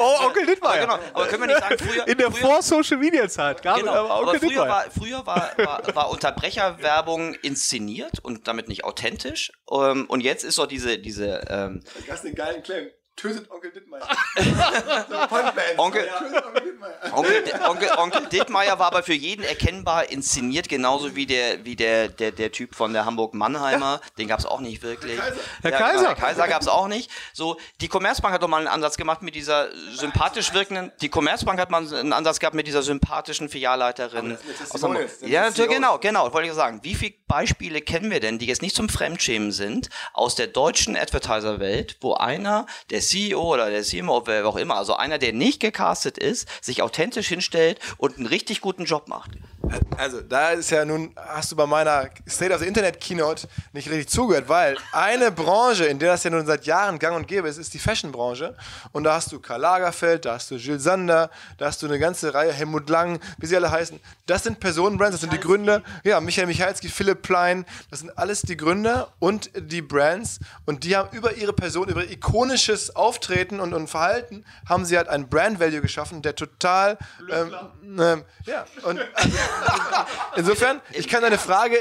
Oh, 0.03 0.27
Onkel 0.27 0.47
Dittmeier. 0.47 0.81
genau. 0.83 0.99
Aber 1.15 1.27
können 1.27 1.43
wir 1.43 1.47
nicht 1.49 1.61
sagen, 1.61 1.79
früher- 1.79 2.07
In 2.09 2.19
der 2.19 2.31
früher- 2.31 2.41
Vor-Social-Media-Zeit 2.41 3.63
gab 3.63 3.77
es 3.77 3.81
Genau, 3.83 3.93
aber 3.95 4.11
aber 4.11 4.27
Onkel 4.27 4.41
früher, 4.41 4.49
Dittmeier. 4.49 4.69
war, 4.69 4.85
früher 4.91 5.27
war, 5.27 5.51
war, 5.57 5.95
war 5.95 6.11
Unterbrecherwerbung 6.11 7.35
inszeniert 7.35 8.19
und 8.23 8.49
damit 8.49 8.69
nicht 8.69 8.85
authentisch. 8.85 9.53
Ähm, 9.71 10.07
und 10.09 10.21
jetzt 10.21 10.45
ist 10.45 10.57
so 10.57 10.67
diese, 10.67 10.99
diese 10.99 11.43
ähm, 11.49 11.83
Das 12.07 12.19
ist 12.21 12.27
einen 12.27 12.35
geilen 12.35 12.63
Claim. 12.63 12.89
Tötet 13.17 13.51
Onkel 13.51 13.71
Dittmeier. 13.71 14.03
Onkel- 15.77 16.09
Onkel 17.15 17.43
Dittmeier. 17.43 17.69
Onkel, 17.69 17.91
Onkel, 17.99 18.27
Dittmeier 18.29 18.79
war 18.79 18.87
aber 18.87 19.03
für 19.03 19.13
jeden 19.13 19.45
erkennbar 19.45 20.11
inszeniert, 20.11 20.69
genauso 20.69 21.15
wie 21.15 21.27
der, 21.27 21.65
wie 21.65 21.77
der, 21.77 22.09
der, 22.09 22.33
der 22.33 22.51
Typ 22.53 22.75
von 22.75 22.93
der 22.93 23.05
Hamburg-Mannheimer. 23.05 24.01
Den 24.19 24.29
gab 24.29 24.39
es 24.41 24.47
auch 24.47 24.61
nicht 24.61 24.83
wirklich. 24.83 25.21
Herr 25.63 25.71
Ja, 25.71 25.79
Kaiser. 25.79 25.97
Genau, 25.99 26.09
Herr 26.09 26.15
Kaiser 26.17 26.49
gab 26.49 26.63
es 26.63 26.69
auch 26.69 26.89
nicht. 26.89 27.11
So, 27.35 27.59
die 27.81 27.89
Commerzbank 27.89 28.33
hat 28.35 28.43
doch 28.43 28.49
mal 28.49 28.59
einen 28.59 28.67
Ansatz 28.69 28.97
gemacht 28.97 29.23
mit 29.23 29.35
dieser 29.35 29.69
sympathisch 29.95 30.55
wirkenden. 30.55 30.91
Die 31.03 31.09
Commerzbank 31.11 31.61
hat 31.61 31.71
mal 31.71 31.87
einen 31.95 32.13
Ansatz 32.15 32.41
gehabt 32.41 32.57
mit 32.57 32.67
dieser 32.67 32.83
sympathischen 32.83 33.49
Filialleiterin. 33.51 34.39
aus 34.71 34.83
Hamburg. 34.83 35.09
Ja, 35.21 35.53
CEOs. 35.53 35.69
genau, 35.69 35.99
genau. 35.99 36.33
Wollte 36.33 36.49
ich 36.49 36.55
sagen. 36.55 36.81
Wie 36.83 36.95
viele 36.95 37.15
Beispiele 37.29 37.83
kennen 37.83 38.11
wir 38.11 38.21
denn, 38.21 38.39
die 38.39 38.47
jetzt 38.47 38.63
nicht 38.63 38.75
zum 38.75 38.89
Fremdschämen 38.89 39.53
sind, 39.53 39.91
aus 40.15 40.35
der 40.35 40.47
deutschen 40.47 40.97
Advertiser-Welt, 40.97 41.99
wo 42.01 42.15
einer, 42.15 42.67
der 42.91 43.02
CEO 43.03 43.55
oder 43.55 43.71
der 43.71 43.83
CMO, 43.83 44.23
wer 44.27 44.47
auch 44.47 44.57
immer, 44.57 44.77
also 44.77 44.95
einer, 44.95 45.19
der 45.19 45.33
nicht 45.33 45.61
gecastet 45.61 46.19
ist, 46.19 46.49
sich 46.65 46.83
authentisch 46.83 47.29
hinstellt 47.29 47.79
und 47.99 48.17
einen 48.17 48.27
richtig 48.27 48.61
guten 48.61 48.85
Job 48.85 49.09
macht? 49.09 49.33
Also, 49.97 50.21
da 50.21 50.51
ist 50.51 50.71
ja 50.71 50.85
nun, 50.85 51.15
hast 51.17 51.53
du 51.53 51.57
bei 51.57 51.67
meiner 51.67 52.11
State 52.29 52.53
of 52.53 52.61
the 52.61 52.67
Internet 52.67 53.01
Keynote 53.01 53.47
nicht 53.73 53.89
richtig 53.89 54.09
zugehört, 54.09 54.49
weil 54.49 54.77
eine 54.93 55.31
Branche, 55.31 55.85
in 55.85 55.99
der 55.99 56.13
das 56.13 56.25
ja 56.25 56.31
nun 56.31 56.47
seit 56.47 56.65
Jahren 56.65 56.99
gang 56.99 57.17
und 57.17 57.29
gäbe 57.29 57.49
ist, 57.49 57.59
ist 57.59 57.73
die 57.75 57.79
Fashion-Branche. 57.79 58.57
Und 58.93 59.05
da 59.05 59.15
hast 59.15 59.33
du 59.33 59.41
Karl 59.41 59.61
Lagerfeld, 59.61 60.25
da 60.25 60.35
hast 60.35 60.51
du 60.51 60.57
Jules 60.57 60.83
Sander, 60.83 61.31
da 61.59 61.67
hast 61.67 61.83
du 61.83 61.87
eine 61.87 61.99
ganze 61.99 62.35
Reihe, 62.35 62.53
Helmut 62.53 62.89
Lang, 62.89 63.21
wie 63.39 63.47
sie 63.47 63.57
alle 63.57 63.71
heißen. 63.71 64.01
Das 64.27 64.43
sind 64.43 64.61
Personenbrands, 64.61 65.13
das 65.13 65.21
sind 65.21 65.33
die 65.33 65.41
Gründer. 65.41 65.83
Ja, 66.05 66.21
Michael 66.21 66.47
Michalski, 66.47 66.89
Philipp 66.89 67.23
Plein, 67.23 67.65
das 67.91 68.01
sind 68.01 68.17
alles 68.19 68.43
die 68.43 68.57
Gründer 68.57 69.13
und 69.19 69.51
die 69.57 69.83
Brands. 69.83 70.41
Und 70.67 70.85
die 70.85 70.97
haben 70.97 71.17
über 71.17 71.35
ihre 71.35 71.53
Person, 71.53 71.89
über 71.89 72.05
ikonisches 72.05 72.95
Auftreten 72.97 73.61
und, 73.61 73.75
und 73.75 73.89
Verhalten, 73.89 74.45
haben 74.69 74.85
sie 74.85 74.97
halt 74.97 75.09
einen 75.09 75.29
Brand-Value 75.29 75.81
geschaffen, 75.81 76.23
der 76.23 76.35
total. 76.35 76.99
Ähm, 77.31 77.55
ähm, 77.99 78.25
ja, 78.45 78.65
und 78.85 79.01
also, 79.15 79.37
insofern, 80.37 80.81
ich 80.93 81.09
kann 81.09 81.23
deine 81.23 81.39
Frage 81.39 81.77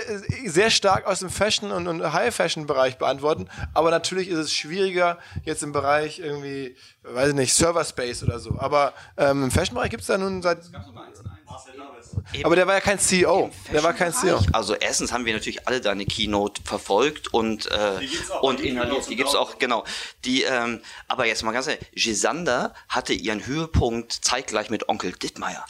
sehr 0.46 0.70
stark 0.70 1.06
aus 1.06 1.20
dem 1.20 1.30
Fashion- 1.30 1.72
und, 1.72 2.14
High-Fashion-Bereich 2.14 2.98
beantworten, 2.98 3.48
aber 3.74 3.92
natürlich 3.92 4.28
ist 4.28 4.38
es 4.38 4.54
schwieriger 4.54 5.18
jetzt 5.44 5.64
im 5.64 5.72
Bereich 5.72 6.20
irgendwie, 6.20 6.76
weiß 7.04 7.30
ich 7.30 7.36
nicht, 7.36 7.54
Server-Space 7.54 8.24
oder 8.24 8.40
so. 8.40 8.58
Aber 8.60 8.94
ähm, 9.18 9.44
im 9.44 9.52
Fashion-Bereich 9.52 9.90
gibt 9.90 10.02
es 10.02 10.08
da 10.08 10.18
nun 10.18 10.42
seit. 10.42 10.60
Aber 12.44 12.56
der 12.56 12.68
war 12.68 12.76
ja 12.76 12.82
kein 12.82 13.00
CEO. 13.00 13.52
Der 13.72 13.84
war 13.84 13.94
kein 13.94 14.14
CEO. 14.14 14.40
Also 14.54 14.76
erstens 14.76 15.12
haben 15.12 15.26
wir 15.26 15.34
natürlich 15.34 15.68
alle 15.68 15.82
deine 15.82 16.06
Keynote 16.06 16.62
verfolgt 16.64 17.34
und 17.34 17.70
äh, 17.72 18.08
und 18.42 18.60
inhaliert. 18.62 19.10
Die 19.10 19.16
gibt's 19.16 19.36
auch 19.36 19.60
genau. 19.60 19.84
Die 20.26 20.44
ähm, 20.44 20.82
aber 21.08 21.26
jetzt 21.26 21.44
mal 21.44 21.52
ganz 21.52 21.68
ehrlich, 21.68 21.86
Gisander 21.94 22.74
hatte 22.88 23.14
ihren 23.14 23.46
Höhepunkt 23.46 24.12
zeitgleich 24.12 24.70
mit 24.70 24.90
Onkel 24.90 25.12
Dittmeier. 25.12 25.66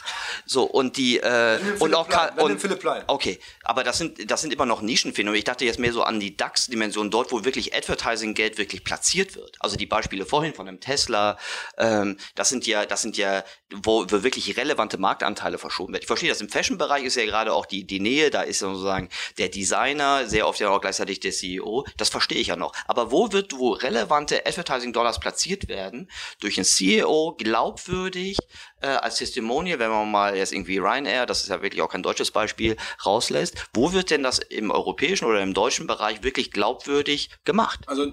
So 0.46 0.64
und 0.64 0.96
die 0.96 1.18
äh, 1.18 1.58
und 1.78 1.94
auch 1.94 2.08
Karl, 2.08 2.32
und 2.38 2.60
Philipp 2.60 2.80
Plein. 2.80 3.02
Okay, 3.06 3.38
aber 3.64 3.84
das 3.84 3.98
sind 3.98 4.30
das 4.30 4.40
sind 4.40 4.52
immer 4.52 4.66
noch 4.66 4.82
Nischenphänomene. 4.82 5.38
Ich 5.38 5.44
dachte 5.44 5.64
jetzt 5.64 5.78
mehr 5.78 5.92
so 5.92 6.02
an 6.02 6.20
die 6.20 6.36
DAX-Dimension, 6.36 7.10
dort 7.10 7.32
wo 7.32 7.44
wirklich 7.44 7.74
Advertising-Geld 7.74 8.58
wirklich 8.58 8.84
platziert 8.84 9.36
wird. 9.36 9.56
Also 9.60 9.76
die 9.76 9.86
Beispiele 9.86 10.26
vorhin 10.26 10.54
von 10.54 10.68
einem 10.68 10.80
Tesla, 10.80 11.38
ähm, 11.78 12.18
das 12.34 12.48
sind 12.48 12.66
ja 12.66 12.86
das 12.86 13.02
sind 13.02 13.16
ja 13.16 13.44
wo, 13.70 14.04
wo 14.08 14.22
wirklich 14.22 14.56
relevante 14.56 14.98
Marktanteile 14.98 15.58
verschoben 15.72 15.94
werden. 15.94 16.02
Ich 16.02 16.06
verstehe 16.06 16.28
das 16.28 16.40
im 16.40 16.48
Fashion-Bereich 16.48 17.04
ist 17.04 17.16
ja 17.16 17.24
gerade 17.24 17.52
auch 17.52 17.66
die, 17.66 17.84
die 17.84 18.00
Nähe, 18.00 18.30
da 18.30 18.42
ist 18.42 18.58
sozusagen 18.58 19.08
der 19.38 19.48
Designer, 19.48 20.26
sehr 20.26 20.46
oft 20.46 20.60
ja 20.60 20.68
auch 20.68 20.80
gleichzeitig 20.80 21.20
der 21.20 21.32
CEO, 21.32 21.86
das 21.96 22.10
verstehe 22.10 22.38
ich 22.38 22.48
ja 22.48 22.56
noch. 22.56 22.74
Aber 22.86 23.10
wo 23.10 23.32
wird, 23.32 23.58
wo 23.58 23.70
relevante 23.70 24.46
Advertising-Dollars 24.46 25.18
platziert 25.20 25.68
werden, 25.68 26.10
durch 26.40 26.58
einen 26.58 26.64
CEO 26.64 27.34
glaubwürdig, 27.38 28.36
äh, 28.82 28.88
als 28.88 29.16
Testimonial, 29.16 29.78
wenn 29.78 29.90
man 29.90 30.10
mal 30.10 30.36
jetzt 30.36 30.52
irgendwie 30.52 30.78
Ryanair, 30.78 31.26
das 31.26 31.42
ist 31.42 31.48
ja 31.48 31.62
wirklich 31.62 31.82
auch 31.82 31.88
kein 31.88 32.02
deutsches 32.02 32.30
Beispiel, 32.30 32.76
rauslässt, 33.06 33.68
wo 33.74 33.92
wird 33.92 34.10
denn 34.10 34.22
das 34.22 34.38
im 34.38 34.70
europäischen 34.70 35.24
oder 35.26 35.40
im 35.42 35.54
deutschen 35.54 35.86
Bereich 35.86 36.22
wirklich 36.22 36.50
glaubwürdig 36.50 37.30
gemacht? 37.44 37.80
Also, 37.86 38.04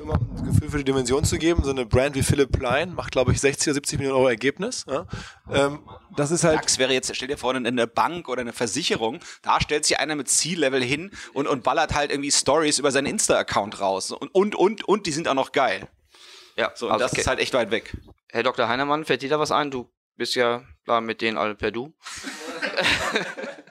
um 0.00 0.06
mal 0.08 0.14
ein 0.38 0.44
Gefühl 0.46 0.70
für 0.70 0.78
die 0.78 0.84
Dimension 0.84 1.24
zu 1.24 1.38
geben, 1.38 1.62
so 1.64 1.70
eine 1.70 1.86
Brand 1.86 2.14
wie 2.14 2.22
Philipp 2.22 2.52
Plein 2.52 2.94
macht, 2.94 3.12
glaube 3.12 3.32
ich, 3.32 3.40
60 3.40 3.68
oder 3.68 3.74
70 3.74 3.98
Millionen 3.98 4.18
Euro 4.18 4.28
Ergebnis. 4.28 4.84
Ja? 4.88 5.06
Ähm, 5.52 5.80
das 6.16 6.30
ist 6.30 6.44
halt. 6.44 6.56
DAX 6.58 6.78
wäre 6.78 6.92
jetzt, 6.92 7.14
stell 7.14 7.28
dir 7.28 7.36
vor, 7.38 7.54
eine- 7.54 7.66
eine 7.68 7.86
Bank 7.86 8.28
oder 8.28 8.40
eine 8.40 8.52
Versicherung, 8.52 9.20
da 9.42 9.60
stellt 9.60 9.84
sich 9.84 9.98
einer 9.98 10.14
mit 10.16 10.28
C-Level 10.28 10.82
hin 10.82 11.10
und, 11.32 11.46
und 11.48 11.62
ballert 11.64 11.94
halt 11.94 12.10
irgendwie 12.10 12.30
Stories 12.30 12.78
über 12.78 12.90
seinen 12.90 13.06
Insta-Account 13.06 13.80
raus. 13.80 14.10
Und, 14.12 14.28
und, 14.34 14.54
und, 14.54 14.84
und 14.88 15.06
die 15.06 15.12
sind 15.12 15.28
auch 15.28 15.34
noch 15.34 15.52
geil. 15.52 15.88
Ja, 16.56 16.70
So, 16.74 16.86
und 16.86 16.92
also, 16.92 17.04
das 17.04 17.12
ist 17.14 17.26
halt 17.26 17.40
echt 17.40 17.52
weit 17.54 17.70
weg. 17.70 17.96
Herr 18.30 18.42
Dr. 18.42 18.68
Heinemann, 18.68 19.04
fällt 19.04 19.22
dir 19.22 19.28
da 19.28 19.38
was 19.38 19.50
ein? 19.52 19.70
Du 19.70 19.88
bist 20.16 20.34
ja 20.34 20.62
klar 20.84 21.00
mit 21.00 21.20
denen 21.20 21.38
alle 21.38 21.54
per 21.54 21.70
Du. 21.70 21.94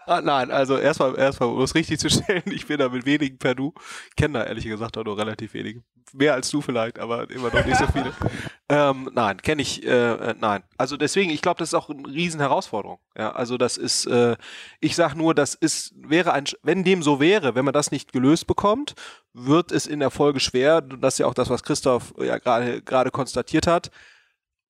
Ah, 0.05 0.21
nein, 0.21 0.51
also 0.51 0.77
erstmal, 0.77 1.17
erstmal, 1.17 1.49
um 1.49 1.61
es 1.61 1.75
richtig 1.75 1.99
zu 1.99 2.09
stellen, 2.09 2.43
ich 2.47 2.67
bin 2.67 2.77
da 2.77 2.89
mit 2.89 3.05
wenigen 3.05 3.37
per 3.37 3.55
Du. 3.55 3.73
Kenne 4.17 4.39
da 4.39 4.45
ehrlich 4.45 4.65
gesagt 4.65 4.97
auch 4.97 5.03
nur 5.03 5.17
relativ 5.17 5.53
wenige. 5.53 5.83
Mehr 6.11 6.33
als 6.33 6.49
du 6.51 6.61
vielleicht, 6.61 6.99
aber 6.99 7.29
immer 7.31 7.51
noch 7.53 7.65
nicht 7.65 7.77
so 7.77 7.87
viele. 7.87 8.11
ähm, 8.69 9.09
nein, 9.13 9.41
kenne 9.41 9.61
ich, 9.61 9.83
äh, 9.83 10.13
äh, 10.13 10.35
nein. 10.37 10.63
Also 10.77 10.97
deswegen, 10.97 11.31
ich 11.31 11.41
glaube, 11.41 11.59
das 11.59 11.69
ist 11.69 11.73
auch 11.73 11.89
eine 11.89 12.05
riesen 12.07 12.39
Herausforderung. 12.39 12.99
Ja, 13.17 13.31
also 13.31 13.57
das 13.57 13.77
ist, 13.77 14.05
äh, 14.05 14.35
ich 14.79 14.95
sag 14.95 15.15
nur, 15.15 15.33
das 15.33 15.55
ist, 15.55 15.93
wäre 15.95 16.33
ein, 16.33 16.45
wenn 16.61 16.83
dem 16.83 17.01
so 17.01 17.19
wäre, 17.19 17.55
wenn 17.55 17.65
man 17.65 17.73
das 17.73 17.91
nicht 17.91 18.11
gelöst 18.11 18.45
bekommt, 18.45 18.95
wird 19.33 19.71
es 19.71 19.87
in 19.87 20.01
der 20.01 20.11
Folge 20.11 20.39
schwer, 20.39 20.81
das 20.81 21.15
ist 21.15 21.19
ja 21.19 21.27
auch 21.27 21.33
das, 21.33 21.49
was 21.49 21.63
Christoph 21.63 22.13
ja 22.19 22.37
gerade 22.37 23.09
konstatiert 23.11 23.67
hat, 23.67 23.89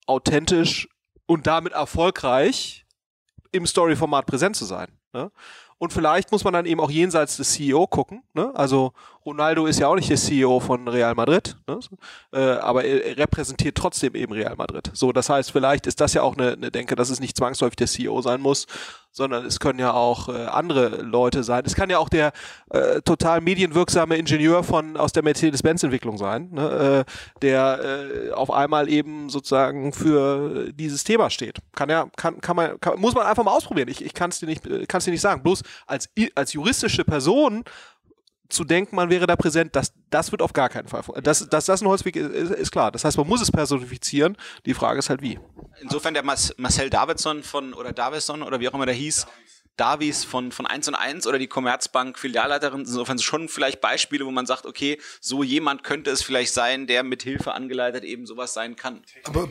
authentisch 0.06 0.88
und 1.26 1.48
damit 1.48 1.74
erfolgreich 1.74 2.86
im 3.52 3.66
Story-Format 3.66 4.26
präsent 4.26 4.56
zu 4.56 4.66
sein. 4.66 4.88
Ne? 5.14 5.32
Und 5.78 5.92
vielleicht 5.92 6.32
muss 6.32 6.44
man 6.44 6.54
dann 6.54 6.66
eben 6.66 6.80
auch 6.80 6.90
jenseits 6.90 7.38
des 7.38 7.52
CEO 7.52 7.88
gucken. 7.88 8.24
Ne? 8.34 8.52
Also 8.56 8.94
Ronaldo 9.26 9.66
ist 9.66 9.80
ja 9.80 9.88
auch 9.88 9.96
nicht 9.96 10.10
der 10.10 10.18
CEO 10.18 10.60
von 10.60 10.88
Real 10.88 11.14
Madrid, 11.14 11.58
ne? 11.68 11.80
äh, 12.32 12.40
aber 12.40 12.86
er 12.86 13.06
er 13.06 13.18
repräsentiert 13.18 13.78
trotzdem 13.78 14.16
eben 14.16 14.34
Real 14.34 14.56
Madrid. 14.56 14.92
So, 14.94 15.12
das 15.12 15.30
heißt, 15.30 15.52
vielleicht 15.52 15.86
ist 15.86 16.00
das 16.00 16.14
ja 16.14 16.22
auch 16.22 16.38
eine, 16.38 16.54
eine 16.54 16.72
Denke, 16.72 16.96
dass 16.96 17.10
es 17.10 17.20
nicht 17.20 17.36
zwangsläufig 17.36 17.76
der 17.76 17.88
CEO 17.88 18.22
sein 18.22 18.42
muss, 18.42 18.66
sondern 19.14 19.46
es 19.46 19.60
können 19.60 19.80
ja 19.80 19.94
auch 19.94 20.28
äh, 20.28 20.46
andere 20.48 21.02
Leute 21.02 21.44
sein. 21.44 21.64
Es 21.66 21.76
kann 21.76 21.90
ja 21.90 22.00
auch 22.00 22.10
der 22.10 22.34
äh, 22.72 23.00
total 23.02 23.40
medienwirksame 23.42 24.18
Ingenieur 24.18 24.64
von 24.64 24.98
aus 24.98 25.14
der 25.14 25.24
Mercedes-Benz-Entwicklung 25.24 26.18
sein, 26.18 26.50
ne? 26.52 27.06
äh, 27.08 27.40
der 27.42 27.80
äh, 27.84 28.32
auf 28.32 28.52
einmal 28.52 28.90
eben 28.90 29.30
sozusagen 29.30 29.94
für 29.94 30.74
dieses 30.74 31.04
Thema 31.04 31.30
steht. 31.30 31.60
Kann 31.76 31.90
ja, 31.90 32.08
kann, 32.18 32.42
kann 32.42 32.56
man, 32.56 32.80
kann, 32.82 33.00
muss 33.00 33.14
man 33.14 33.26
einfach 33.26 33.44
mal 33.44 33.52
ausprobieren. 33.52 33.88
Ich, 33.88 34.04
ich 34.04 34.14
kann 34.14 34.32
es 34.32 34.40
dir 34.40 34.48
nicht, 34.48 34.64
kann 34.90 34.98
es 34.98 35.06
dir 35.06 35.12
nicht 35.12 35.22
sagen. 35.22 35.44
Bloß 35.44 35.62
als 35.86 36.10
als 36.36 36.54
juristische 36.54 37.06
Person 37.06 37.64
zu 38.50 38.64
denken, 38.64 38.96
man 38.96 39.10
wäre 39.10 39.26
da 39.26 39.36
präsent, 39.36 39.76
das, 39.76 39.94
das 40.10 40.32
wird 40.32 40.42
auf 40.42 40.54
gar 40.54 40.70
keinen 40.70 40.88
Fall. 40.88 41.04
fun- 41.04 41.20
Das, 41.24 41.48
dass 41.50 41.66
das 41.66 41.82
ein 41.82 41.88
Holzweg 41.88 42.16
ist, 42.16 42.30
ist, 42.32 42.52
ist 42.52 42.72
klar. 42.72 42.92
Das 42.92 43.04
heißt, 43.06 43.18
man 43.18 43.28
muss 43.28 43.42
es 43.42 43.52
personifizieren. 43.52 44.38
Die 44.66 44.74
Frage 44.74 45.00
ist 45.00 45.10
halt 45.10 45.22
wie. 45.22 45.40
Insofern 45.82 46.14
der 46.14 46.24
Mas 46.24 46.54
Marcel 46.58 46.90
Davidson 46.90 47.42
von, 47.44 47.74
oder 47.74 47.92
Davison 47.94 48.44
oder 48.44 48.60
wie 48.60 48.70
auch 48.70 48.74
immer 48.74 48.86
der 48.86 48.96
hieß, 48.96 49.26
Davies 49.78 50.24
von, 50.24 50.52
von 50.52 50.66
1 50.66 50.88
und 50.88 50.96
1 50.96 51.26
oder 51.26 51.40
die 51.40 51.48
Commerzbank 51.48 52.20
Filialleiterin, 52.20 52.82
insofern 52.82 53.18
schon 53.20 53.50
vielleicht 53.50 53.82
Beispiele, 53.82 54.26
wo 54.26 54.32
man 54.32 54.46
sagt, 54.46 54.66
okay, 54.66 55.00
so 55.20 55.44
jemand 55.44 55.84
könnte 55.84 56.12
es 56.12 56.22
vielleicht 56.22 56.54
sein, 56.54 56.86
der 56.86 57.04
mit 57.04 57.24
Hilfe 57.24 57.54
angeleitet 57.54 58.04
eben 58.04 58.26
sowas 58.26 58.54
sein 58.54 58.76
kann. 58.76 59.02
Aber 59.24 59.50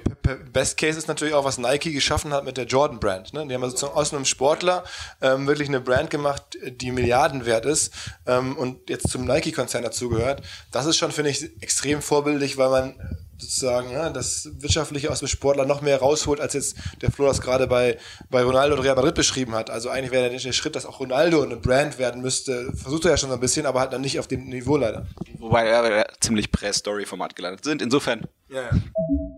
Best 0.53 0.77
Case 0.77 0.97
ist 0.99 1.09
natürlich 1.09 1.35
auch, 1.35 1.45
was 1.45 1.59
Nike 1.59 1.93
geschaffen 1.93 2.33
hat 2.33 2.45
mit 2.45 2.57
der 2.57 2.67
Jordan 2.67 3.01
Brand. 3.01 3.33
Ne? 3.33 3.47
Die 3.47 3.55
haben 3.55 3.63
also 3.63 3.77
sozusagen 3.77 3.99
aus 3.99 4.15
einem 4.15 4.25
Sportler 4.25 4.85
ähm, 5.21 5.47
wirklich 5.47 5.69
eine 5.69 5.81
Brand 5.81 6.11
gemacht, 6.11 6.59
die 6.63 6.93
Milliarden 6.93 7.45
wert 7.45 7.67
ist 7.67 7.93
ähm, 8.27 8.57
und 8.57 8.91
jetzt 8.91 9.11
zum 9.11 9.25
Nike-Konzern 9.25 9.83
dazugehört. 9.83 10.43
Das 10.71 10.87
ist 10.87 10.97
schon, 10.97 11.11
finde 11.11 11.31
ich, 11.31 11.51
extrem 11.61 12.01
vorbildlich, 12.01 12.57
weil 12.59 12.71
man 12.71 12.95
sozusagen 13.43 13.91
ja, 13.91 14.09
das 14.11 14.49
Wirtschaftliche 14.61 15.11
aus 15.11 15.19
dem 15.19 15.29
Sportler 15.29 15.67
noch 15.67 15.83
mehr 15.83 15.99
rausholt, 15.99 16.41
als 16.41 16.55
jetzt 16.55 16.77
der 17.01 17.11
Flo 17.11 17.27
das 17.27 17.41
gerade 17.41 17.67
bei, 17.67 17.99
bei 18.31 18.43
Ronaldo 18.43 18.77
und 18.77 18.83
Real 18.83 18.97
Madrid 18.97 19.15
beschrieben 19.15 19.55
hat. 19.55 19.69
Also 19.71 19.91
eigentlich 19.91 20.13
wäre 20.13 20.31
der, 20.31 20.39
der 20.39 20.53
Schritt, 20.53 20.77
dass 20.77 20.87
auch 20.87 21.01
Ronaldo 21.01 21.43
eine 21.43 21.57
Brand 21.57 21.99
werden 21.99 22.23
müsste, 22.23 22.73
versucht 22.75 23.05
er 23.05 23.13
ja 23.13 23.17
schon 23.17 23.29
so 23.29 23.35
ein 23.35 23.41
bisschen, 23.41 23.67
aber 23.67 23.81
halt 23.81 23.93
dann 23.93 24.01
nicht 24.01 24.19
auf 24.19 24.29
dem 24.29 24.45
Niveau 24.45 24.77
leider. 24.77 25.07
Wobei 25.39 25.65
wir 25.65 26.07
ziemlich 26.21 26.51
Press-Story-Format 26.51 27.37
gelandet 27.37 27.65
sind. 27.65 27.83
Insofern. 27.83 28.27
Ja. 28.53 28.69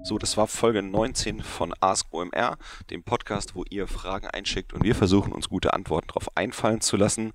So, 0.03 0.19
das 0.19 0.37
war 0.37 0.49
Folge 0.49 0.83
19 0.83 1.41
von 1.41 1.73
Ask 1.79 2.13
OMR, 2.13 2.59
dem 2.91 3.05
Podcast, 3.05 3.55
wo 3.55 3.65
ihr 3.71 3.87
Fragen 3.87 4.27
einschickt 4.27 4.73
und 4.73 4.83
wir 4.83 4.97
versuchen 4.97 5.33
uns 5.33 5.49
gute 5.49 5.73
Antworten 5.73 6.09
darauf 6.09 6.37
einfallen 6.37 6.81
zu 6.81 6.97
lassen. 6.97 7.33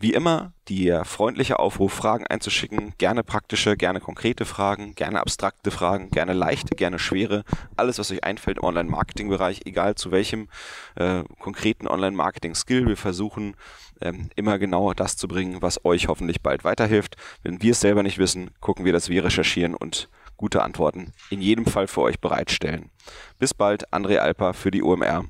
Wie 0.00 0.14
immer, 0.14 0.52
der 0.68 1.04
freundliche 1.04 1.60
Aufruf, 1.60 1.92
Fragen 1.92 2.26
einzuschicken, 2.26 2.94
gerne 2.98 3.22
praktische, 3.22 3.76
gerne 3.76 4.00
konkrete 4.00 4.44
Fragen, 4.44 4.96
gerne 4.96 5.20
abstrakte 5.20 5.70
Fragen, 5.70 6.10
gerne 6.10 6.32
leichte, 6.32 6.74
gerne 6.74 6.98
schwere, 6.98 7.44
alles, 7.76 8.00
was 8.00 8.10
euch 8.10 8.24
einfällt 8.24 8.58
im 8.58 8.64
Online-Marketing-Bereich, 8.64 9.60
egal 9.64 9.94
zu 9.94 10.10
welchem 10.10 10.48
äh, 10.96 11.22
konkreten 11.38 11.86
Online-Marketing-Skill. 11.86 12.88
Wir 12.88 12.96
versuchen 12.96 13.54
ähm, 14.00 14.28
immer 14.34 14.58
genau 14.58 14.92
das 14.92 15.16
zu 15.16 15.28
bringen, 15.28 15.62
was 15.62 15.84
euch 15.84 16.08
hoffentlich 16.08 16.42
bald 16.42 16.64
weiterhilft. 16.64 17.16
Wenn 17.44 17.62
wir 17.62 17.70
es 17.72 17.80
selber 17.80 18.02
nicht 18.02 18.18
wissen, 18.18 18.50
gucken 18.60 18.84
wir, 18.84 18.92
dass 18.92 19.08
wir 19.08 19.24
recherchieren 19.24 19.76
und 19.76 20.08
gute 20.42 20.60
Antworten 20.60 21.12
in 21.30 21.40
jedem 21.40 21.64
Fall 21.64 21.86
für 21.86 22.00
euch 22.00 22.18
bereitstellen. 22.18 22.90
Bis 23.38 23.54
bald, 23.54 23.88
André 23.92 24.16
Alper 24.16 24.54
für 24.54 24.72
die 24.72 24.82
OMR. 24.82 25.24